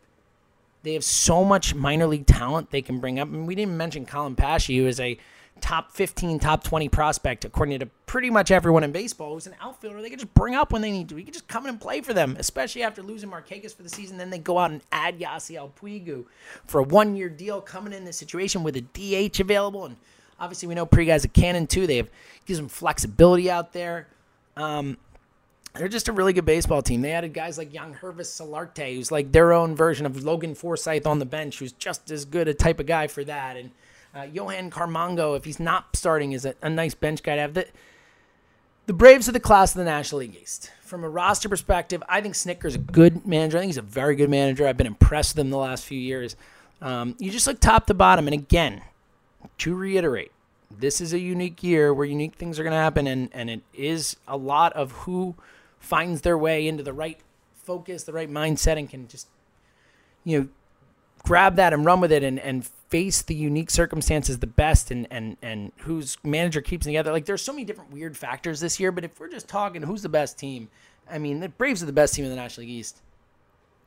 They 0.84 0.94
have 0.94 1.04
so 1.04 1.44
much 1.44 1.76
minor 1.76 2.08
league 2.08 2.26
talent 2.26 2.72
they 2.72 2.82
can 2.82 3.00
bring 3.00 3.20
up. 3.20 3.28
And 3.28 3.46
we 3.48 3.56
didn't 3.56 3.78
mention 3.78 4.06
Colin 4.06 4.36
Pashy, 4.36 4.78
who 4.78 4.88
is 4.88 5.00
a 5.00 5.18
top 5.62 5.91
15, 5.91 6.39
top 6.39 6.63
20 6.63 6.89
prospect, 6.89 7.45
according 7.45 7.80
to 7.80 7.86
pretty 8.06 8.30
much 8.30 8.52
everyone 8.52 8.84
in 8.84 8.91
baseball 8.91 9.34
who's 9.34 9.48
an 9.48 9.56
outfielder. 9.62 10.02
They 10.02 10.10
can 10.10 10.19
just 10.19 10.34
bring 10.34 10.56
up 10.56 10.72
when 10.72 10.82
they 10.82 10.91
need 10.91 11.10
to. 11.10 11.15
We 11.15 11.24
can 11.24 11.34
just 11.34 11.48
come 11.48 11.65
in 11.65 11.69
and 11.69 11.82
play 11.82 12.02
for 12.02 12.13
them, 12.13 12.36
especially 12.39 12.84
after 12.84 13.02
losing 13.02 13.30
Markakis 13.30 13.76
for 13.76 13.84
the 13.84 13.89
season. 13.89 14.17
Then 14.17 14.30
they 14.30 14.39
go 14.39 14.58
out 14.58 14.72
and 14.72 14.82
add 14.91 15.19
Yasiel 15.19 15.72
Puig 15.80 16.26
for 16.65 16.80
a 16.80 16.84
one 16.84 17.15
year 17.15 17.30
deal 17.30 17.62
coming 17.62 17.93
in 17.93 18.06
this 18.06 18.17
situation 18.17 18.63
with 18.63 18.76
a 18.76 18.82
DH 18.82 19.39
available. 19.39 19.86
And 19.86 19.95
obviously, 20.39 20.67
we 20.67 20.76
know 20.76 20.86
Puig 20.86 21.08
has 21.08 21.24
a 21.24 21.30
cannon 21.30 21.67
too. 21.67 21.88
They 21.88 21.98
have 21.98 22.10
gives 22.45 22.60
them 22.60 22.69
flexibility 22.69 23.50
out 23.52 23.74
there. 23.74 24.08
Um, 24.58 24.98
they're 25.76 25.88
just 25.88 26.08
a 26.08 26.12
really 26.12 26.34
good 26.34 26.45
baseball 26.45 26.82
team. 26.82 27.02
They 27.02 27.12
added 27.12 27.34
guys 27.34 27.58
like 27.58 27.72
Yangervis 27.72 28.28
Solarte, 28.28 28.95
who's 28.95 29.12
like 29.12 29.32
their 29.32 29.54
own 29.54 29.76
version 29.76 30.06
of 30.06 30.24
Logan 30.24 30.56
Forsythe 30.56 31.06
on 31.06 31.19
the 31.19 31.26
bench, 31.26 31.60
who's 31.60 31.72
just 31.74 32.10
as 32.10 32.26
good 32.26 32.48
a 32.48 32.54
type 32.54 32.80
of 32.80 32.86
guy 32.86 33.08
for 33.08 33.24
that. 33.24 33.56
And 33.56 33.72
uh, 34.15 34.24
Johan 34.24 34.69
Camargo, 34.72 35.36
if 35.36 35.45
he's 35.45 35.60
not 35.60 35.95
starting, 35.95 36.32
is 36.32 36.45
a, 36.45 36.56
a 36.62 36.69
nice 36.69 36.93
bench 36.93 37.24
guy 37.24 37.36
to 37.36 37.41
have. 37.41 37.54
The, 37.54 37.67
the 38.88 38.93
Braves 38.93 39.30
are 39.30 39.34
the 39.34 39.39
class 39.39 39.72
of 39.72 39.78
the 39.78 39.86
National 39.86 40.19
League 40.19 40.36
East. 40.41 40.72
From 40.82 41.04
a 41.04 41.10
roster 41.10 41.48
perspective, 41.48 42.02
I 42.10 42.22
think 42.22 42.34
Snitker's 42.34 42.74
a 42.74 42.80
good 42.80 43.28
manager. 43.28 43.58
I 43.58 43.62
think 43.62 43.69
he's 43.69 43.78
a 43.78 43.84
very 43.84 44.15
good 44.15 44.30
manager. 44.30 44.67
I've 44.67 44.78
been 44.78 44.88
impressed 44.88 45.36
with 45.36 45.45
him 45.45 45.52
the 45.52 45.58
last 45.58 45.86
few 45.86 46.00
years. 46.00 46.36
Um, 46.82 47.15
you 47.19 47.30
just 47.30 47.45
look 47.45 47.60
top 47.60 47.86
to 47.88 47.93
bottom. 47.93 48.28
And 48.28 48.34
again, 48.34 48.82
to 49.60 49.76
reiterate, 49.76 50.32
this 50.76 51.02
is 51.02 51.13
a 51.13 51.19
unique 51.19 51.62
year 51.62 51.93
where 51.93 52.06
unique 52.06 52.36
things 52.36 52.60
are 52.60 52.63
going 52.63 52.74
to 52.74 52.78
happen. 52.78 53.06
And, 53.06 53.30
and 53.32 53.50
it 53.52 53.62
is 53.76 54.15
a 54.28 54.38
lot 54.38 54.74
of 54.74 54.91
who 54.91 55.36
finds 55.80 56.22
their 56.22 56.38
way 56.38 56.67
into 56.67 56.82
the 56.82 56.93
right 56.93 57.19
focus, 57.54 58.04
the 58.06 58.13
right 58.13 58.30
mindset, 58.30 58.80
and 58.80 58.89
can 58.89 59.08
just, 59.08 59.28
you 60.24 60.39
know, 60.39 60.48
grab 61.24 61.58
that 61.58 61.74
and 61.74 61.86
run 61.86 62.02
with 62.02 62.12
it 62.12 62.24
and, 62.24 62.39
and 62.39 62.67
face 62.89 63.21
the 63.21 63.36
unique 63.36 63.69
circumstances 63.69 64.39
the 64.39 64.47
best 64.47 64.91
and, 64.91 65.08
and, 65.12 65.38
and 65.41 65.71
whose 65.80 66.17
manager 66.23 66.62
keeps 66.62 66.86
together. 66.86 67.12
Like 67.12 67.25
there's 67.25 67.41
so 67.41 67.54
many 67.54 67.63
different 67.63 67.91
weird 67.91 68.17
factors 68.17 68.60
this 68.60 68.80
year, 68.80 68.91
but 68.91 69.04
if 69.04 69.19
we're 69.19 69.30
just 69.30 69.47
talking 69.47 69.82
who's 69.84 70.02
the 70.02 70.10
best 70.10 70.38
team, 70.38 70.69
I 71.10 71.19
mean, 71.19 71.39
the 71.39 71.49
Braves 71.49 71.84
are 71.84 71.86
the 71.86 71.93
best 71.93 72.13
team 72.13 72.25
in 72.25 72.32
the 72.32 72.36
National 72.36 72.65
League 72.65 72.75
East 72.75 73.02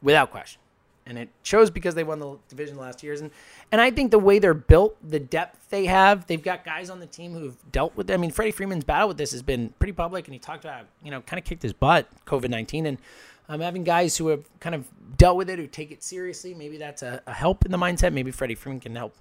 without 0.02 0.30
question. 0.30 0.60
And 1.04 1.18
it 1.18 1.30
shows 1.42 1.68
because 1.68 1.96
they 1.96 2.04
won 2.04 2.20
the 2.20 2.38
division 2.48 2.76
last 2.76 3.02
years. 3.02 3.20
And 3.20 3.32
and 3.72 3.80
I 3.80 3.90
think 3.90 4.12
the 4.12 4.20
way 4.20 4.38
they're 4.38 4.54
built, 4.54 4.96
the 5.02 5.18
depth 5.18 5.68
they 5.68 5.86
have, 5.86 6.28
they've 6.28 6.42
got 6.42 6.64
guys 6.64 6.90
on 6.90 7.00
the 7.00 7.06
team 7.06 7.32
who've 7.32 7.56
dealt 7.72 7.96
with 7.96 8.08
it. 8.08 8.14
I 8.14 8.18
mean, 8.18 8.30
Freddie 8.30 8.52
Freeman's 8.52 8.84
battle 8.84 9.08
with 9.08 9.16
this 9.16 9.32
has 9.32 9.42
been 9.42 9.70
pretty 9.80 9.94
public, 9.94 10.28
and 10.28 10.32
he 10.32 10.38
talked 10.38 10.64
about, 10.64 10.86
you 11.02 11.10
know, 11.10 11.20
kind 11.22 11.40
of 11.40 11.44
kicked 11.44 11.62
his 11.62 11.72
butt, 11.72 12.06
COVID 12.24 12.50
19. 12.50 12.86
And 12.86 12.98
um, 13.48 13.60
having 13.60 13.84
guys 13.84 14.16
who 14.16 14.28
have 14.28 14.44
kind 14.60 14.74
of 14.74 14.86
dealt 15.16 15.36
with 15.36 15.50
it, 15.50 15.58
who 15.58 15.66
take 15.66 15.90
it 15.90 16.02
seriously, 16.02 16.54
maybe 16.54 16.76
that's 16.76 17.02
a, 17.02 17.22
a 17.26 17.32
help 17.32 17.64
in 17.64 17.70
the 17.70 17.78
mindset. 17.78 18.12
Maybe 18.12 18.30
Freddie 18.30 18.54
Freeman 18.54 18.80
can 18.80 18.96
help 18.96 19.14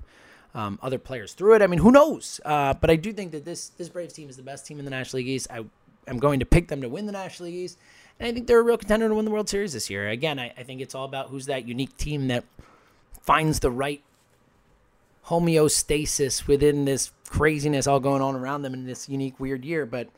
um, 0.54 0.80
other 0.82 0.98
players 0.98 1.34
through 1.34 1.56
it. 1.56 1.62
I 1.62 1.68
mean, 1.68 1.80
who 1.80 1.92
knows? 1.92 2.40
Uh, 2.46 2.74
but 2.74 2.90
I 2.90 2.96
do 2.96 3.14
think 3.14 3.32
that 3.32 3.46
this 3.46 3.70
this 3.70 3.90
Braves 3.90 4.14
team 4.14 4.30
is 4.30 4.38
the 4.38 4.44
best 4.44 4.66
team 4.66 4.80
in 4.80 4.86
the 4.86 4.92
National 4.92 5.20
League 5.20 5.30
East. 5.30 5.48
I 5.50 5.64
am 6.08 6.18
going 6.20 6.40
to 6.40 6.46
pick 6.46 6.68
them 6.68 6.82
to 6.82 6.90
win 6.90 7.06
the 7.06 7.12
National 7.12 7.48
League 7.48 7.56
East, 7.56 7.78
and 8.20 8.28
I 8.28 8.32
think 8.32 8.48
they're 8.48 8.60
a 8.60 8.64
real 8.64 8.78
contender 8.78 9.08
to 9.08 9.16
win 9.16 9.26
the 9.26 9.32
World 9.32 9.50
Series 9.50 9.74
this 9.74 9.90
year. 9.90 10.10
Again, 10.10 10.40
I, 10.40 10.54
I 10.58 10.64
think 10.64 10.82
it's 10.82 10.96
all 10.96 11.06
about 11.06 11.30
who's 11.30 11.46
that 11.48 11.68
unique 11.68 11.96
team 11.98 12.28
that 12.28 12.44
finds 13.22 13.60
the 13.60 13.72
right 13.72 14.02
homeostasis 15.28 16.48
within 16.48 16.86
this 16.86 17.12
craziness 17.30 17.88
all 17.88 18.00
going 18.00 18.22
on 18.22 18.36
around 18.36 18.64
them 18.64 18.74
in 18.74 18.86
this 18.86 19.08
unique, 19.08 19.40
weird 19.40 19.64
year. 19.64 19.86
But 19.86 20.10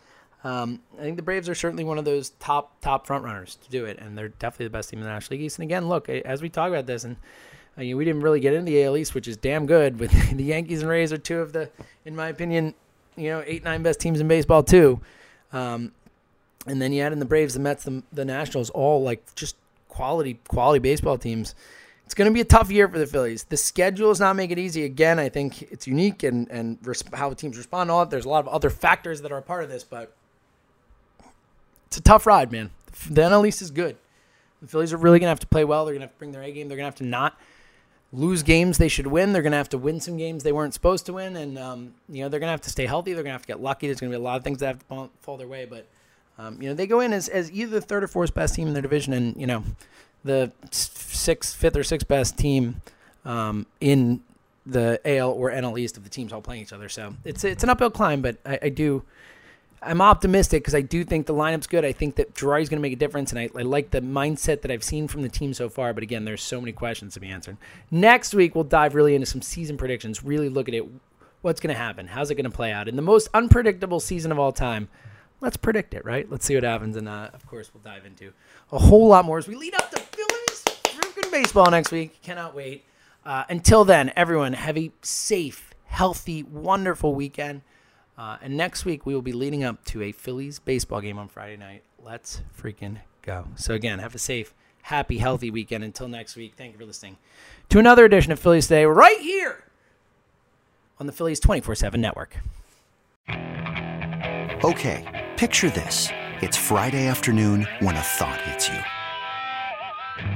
um, 0.43 0.81
I 0.99 1.01
think 1.01 1.15
the 1.15 1.23
Braves 1.23 1.47
are 1.47 1.55
certainly 1.55 1.85
one 1.85 1.97
of 1.97 2.05
those 2.05 2.31
top 2.31 2.79
top 2.81 3.07
front 3.07 3.23
runners 3.23 3.55
to 3.63 3.69
do 3.69 3.85
it, 3.85 3.97
and 3.99 4.17
they're 4.17 4.29
definitely 4.29 4.65
the 4.65 4.71
best 4.71 4.89
team 4.89 4.99
in 4.99 5.05
the 5.05 5.11
National 5.11 5.37
League 5.37 5.45
East. 5.45 5.57
And 5.57 5.63
again, 5.63 5.87
look 5.87 6.09
as 6.09 6.41
we 6.41 6.49
talk 6.49 6.69
about 6.69 6.85
this, 6.85 7.05
and 7.05 7.15
uh, 7.77 7.81
you 7.81 7.93
know, 7.93 7.97
we 7.97 8.05
didn't 8.05 8.21
really 8.21 8.41
get 8.41 8.53
into 8.53 8.69
the 8.69 8.83
AL 8.83 8.97
East, 8.97 9.15
which 9.15 9.27
is 9.27 9.37
damn 9.37 9.65
good. 9.65 9.99
With 9.99 10.11
the 10.37 10.43
Yankees 10.43 10.81
and 10.81 10.89
Rays 10.89 11.13
are 11.13 11.17
two 11.17 11.39
of 11.39 11.53
the, 11.53 11.69
in 12.05 12.15
my 12.15 12.27
opinion, 12.27 12.73
you 13.15 13.29
know, 13.29 13.43
eight 13.45 13.63
nine 13.63 13.83
best 13.83 13.99
teams 13.99 14.19
in 14.19 14.27
baseball 14.27 14.63
too. 14.63 14.99
Um, 15.53 15.93
and 16.67 16.81
then 16.81 16.91
you 16.91 17.01
add 17.01 17.13
in 17.13 17.19
the 17.19 17.25
Braves, 17.25 17.53
the 17.53 17.59
Mets, 17.59 17.83
the, 17.83 18.03
the 18.11 18.25
Nationals, 18.25 18.69
all 18.69 19.01
like 19.01 19.35
just 19.35 19.55
quality 19.87 20.39
quality 20.49 20.79
baseball 20.79 21.17
teams. 21.17 21.55
It's 22.05 22.13
going 22.13 22.29
to 22.29 22.33
be 22.33 22.41
a 22.41 22.45
tough 22.45 22.69
year 22.69 22.89
for 22.89 22.99
the 22.99 23.07
Phillies. 23.07 23.45
The 23.45 23.55
schedule 23.55 24.09
does 24.09 24.19
not 24.19 24.35
make 24.35 24.51
it 24.51 24.59
easy. 24.59 24.83
Again, 24.83 25.19
I 25.19 25.29
think 25.29 25.61
it's 25.71 25.87
unique 25.87 26.23
and 26.23 26.49
and 26.51 26.81
resp- 26.81 27.15
how 27.15 27.31
teams 27.33 27.57
respond 27.57 27.89
to 27.89 28.01
it. 28.01 28.09
There's 28.09 28.25
a 28.25 28.29
lot 28.29 28.45
of 28.45 28.49
other 28.49 28.69
factors 28.69 29.21
that 29.21 29.31
are 29.31 29.37
a 29.37 29.41
part 29.41 29.63
of 29.63 29.69
this, 29.69 29.85
but 29.85 30.13
it's 31.93 31.99
a 31.99 32.01
tough 32.01 32.25
ride, 32.25 32.51
man. 32.51 32.71
The 33.07 33.21
NL 33.21 33.47
East 33.47 33.61
is 33.61 33.69
good. 33.69 33.97
The 34.63 34.67
Phillies 34.67 34.93
are 34.93 34.97
really 34.97 35.19
going 35.19 35.27
to 35.27 35.31
have 35.31 35.39
to 35.41 35.47
play 35.47 35.63
well. 35.63 35.85
They're 35.85 35.93
going 35.93 36.01
to 36.01 36.07
have 36.07 36.13
to 36.13 36.17
bring 36.17 36.31
their 36.31 36.41
A 36.41 36.51
game. 36.51 36.67
They're 36.67 36.75
going 36.75 36.85
to 36.85 36.87
have 36.87 36.95
to 36.95 37.03
not 37.03 37.39
lose 38.11 38.41
games 38.41 38.79
they 38.79 38.87
should 38.87 39.05
win. 39.05 39.31
They're 39.31 39.43
going 39.43 39.51
to 39.51 39.57
have 39.57 39.69
to 39.69 39.77
win 39.77 39.99
some 39.99 40.17
games 40.17 40.41
they 40.41 40.51
weren't 40.51 40.73
supposed 40.73 41.05
to 41.05 41.13
win, 41.13 41.35
and 41.35 41.59
um, 41.59 41.93
you 42.09 42.23
know 42.23 42.29
they're 42.29 42.39
going 42.39 42.47
to 42.47 42.51
have 42.51 42.61
to 42.61 42.71
stay 42.71 42.87
healthy. 42.87 43.13
They're 43.13 43.21
going 43.21 43.29
to 43.29 43.35
have 43.35 43.43
to 43.43 43.47
get 43.47 43.61
lucky. 43.61 43.85
There's 43.85 43.99
going 43.99 44.11
to 44.11 44.17
be 44.17 44.21
a 44.21 44.23
lot 44.23 44.37
of 44.37 44.43
things 44.43 44.59
that 44.59 44.67
have 44.67 44.79
to 44.87 45.09
fall 45.21 45.37
their 45.37 45.47
way, 45.47 45.65
but 45.65 45.85
um, 46.39 46.59
you 46.59 46.67
know 46.67 46.73
they 46.73 46.87
go 46.87 46.99
in 46.99 47.13
as, 47.13 47.29
as 47.29 47.51
either 47.51 47.79
the 47.79 47.81
third 47.81 48.03
or 48.03 48.07
fourth 48.07 48.33
best 48.33 48.55
team 48.55 48.67
in 48.67 48.73
their 48.73 48.81
division, 48.81 49.13
and 49.13 49.39
you 49.39 49.45
know 49.45 49.63
the 50.23 50.51
sixth, 50.71 51.55
fifth 51.55 51.75
or 51.75 51.83
sixth 51.83 52.07
best 52.07 52.39
team 52.39 52.81
um, 53.23 53.67
in 53.81 54.21
the 54.65 54.99
AL 55.05 55.29
or 55.29 55.51
NL 55.51 55.79
East 55.79 55.95
of 55.97 56.03
the 56.03 56.09
teams 56.09 56.33
all 56.33 56.41
playing 56.41 56.63
each 56.63 56.73
other. 56.73 56.89
So 56.89 57.13
it's 57.23 57.43
it's 57.43 57.63
an 57.63 57.69
uphill 57.69 57.91
climb, 57.91 58.23
but 58.23 58.37
I, 58.45 58.57
I 58.63 58.69
do 58.69 59.03
I'm 59.85 60.01
optimistic 60.01 60.63
because 60.63 60.75
I 60.75 60.81
do 60.81 61.03
think 61.03 61.25
the 61.25 61.33
lineup's 61.33 61.67
good. 61.67 61.85
I 61.85 61.91
think 61.91 62.15
that 62.15 62.33
Girardi's 62.33 62.69
going 62.69 62.79
to 62.79 62.81
make 62.81 62.93
a 62.93 62.97
difference, 62.97 63.31
and 63.31 63.39
I, 63.39 63.49
I 63.55 63.61
like 63.63 63.91
the 63.91 64.01
mindset 64.01 64.61
that 64.61 64.71
I've 64.71 64.83
seen 64.83 65.07
from 65.07 65.21
the 65.21 65.29
team 65.29 65.53
so 65.53 65.69
far. 65.69 65.93
But 65.93 66.03
again, 66.03 66.25
there's 66.25 66.41
so 66.41 66.59
many 66.59 66.71
questions 66.71 67.13
to 67.13 67.19
be 67.19 67.27
answered. 67.27 67.57
Next 67.91 68.33
week, 68.33 68.55
we'll 68.55 68.63
dive 68.63 68.95
really 68.95 69.15
into 69.15 69.27
some 69.27 69.41
season 69.41 69.77
predictions, 69.77 70.23
really 70.23 70.49
look 70.49 70.67
at 70.67 70.73
it. 70.73 70.85
What's 71.41 71.59
going 71.59 71.73
to 71.73 71.79
happen? 71.79 72.07
How's 72.07 72.31
it 72.31 72.35
going 72.35 72.49
to 72.49 72.55
play 72.55 72.71
out? 72.71 72.87
In 72.87 72.95
the 72.95 73.01
most 73.01 73.27
unpredictable 73.33 73.99
season 73.99 74.31
of 74.31 74.39
all 74.39 74.53
time, 74.53 74.87
let's 75.41 75.57
predict 75.57 75.93
it, 75.93 76.05
right? 76.05 76.29
Let's 76.29 76.45
see 76.45 76.55
what 76.55 76.63
happens. 76.63 76.95
And 76.95 77.09
uh, 77.09 77.29
of 77.33 77.45
course, 77.47 77.71
we'll 77.73 77.83
dive 77.83 78.05
into 78.05 78.31
a 78.71 78.79
whole 78.79 79.07
lot 79.09 79.25
more 79.25 79.37
as 79.37 79.47
we 79.47 79.55
lead 79.55 79.75
up 79.75 79.91
to 79.91 79.99
Phillies 79.99 80.63
freaking 80.85 81.31
baseball 81.31 81.69
next 81.69 81.91
week. 81.91 82.21
Cannot 82.21 82.55
wait. 82.55 82.85
Uh, 83.25 83.43
until 83.49 83.85
then, 83.85 84.11
everyone, 84.15 84.53
have 84.53 84.77
a 84.77 84.91
safe, 85.01 85.73
healthy, 85.85 86.43
wonderful 86.43 87.13
weekend. 87.13 87.61
Uh, 88.17 88.37
and 88.41 88.55
next 88.55 88.85
week, 88.85 89.05
we 89.05 89.13
will 89.13 89.21
be 89.21 89.33
leading 89.33 89.63
up 89.63 89.83
to 89.85 90.01
a 90.01 90.11
Phillies 90.11 90.59
baseball 90.59 91.01
game 91.01 91.17
on 91.17 91.27
Friday 91.27 91.57
night. 91.57 91.83
Let's 92.03 92.41
freaking 92.59 92.99
go. 93.21 93.47
So, 93.55 93.73
again, 93.73 93.99
have 93.99 94.13
a 94.13 94.19
safe, 94.19 94.53
happy, 94.83 95.17
healthy 95.17 95.49
weekend. 95.49 95.83
Until 95.83 96.07
next 96.07 96.35
week, 96.35 96.53
thank 96.55 96.73
you 96.73 96.79
for 96.79 96.85
listening 96.85 97.17
to 97.69 97.79
another 97.79 98.05
edition 98.05 98.31
of 98.31 98.39
Phillies 98.39 98.67
Today 98.67 98.85
right 98.85 99.19
here 99.19 99.63
on 100.99 101.07
the 101.07 101.11
Phillies 101.11 101.39
24 101.39 101.75
7 101.75 101.99
network. 101.99 102.37
Okay, 104.63 105.31
picture 105.37 105.69
this. 105.69 106.09
It's 106.41 106.57
Friday 106.57 107.07
afternoon 107.07 107.67
when 107.79 107.95
a 107.95 108.01
thought 108.01 108.39
hits 108.41 108.69
you. 108.69 108.79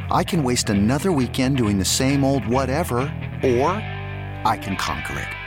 I 0.09 0.23
can 0.23 0.43
waste 0.43 0.69
another 0.69 1.11
weekend 1.11 1.57
doing 1.57 1.77
the 1.77 1.85
same 1.85 2.23
old 2.23 2.45
whatever, 2.47 2.99
or 3.43 3.69
I 4.45 4.59
can 4.61 4.75
conquer 4.75 5.19
it. 5.19 5.46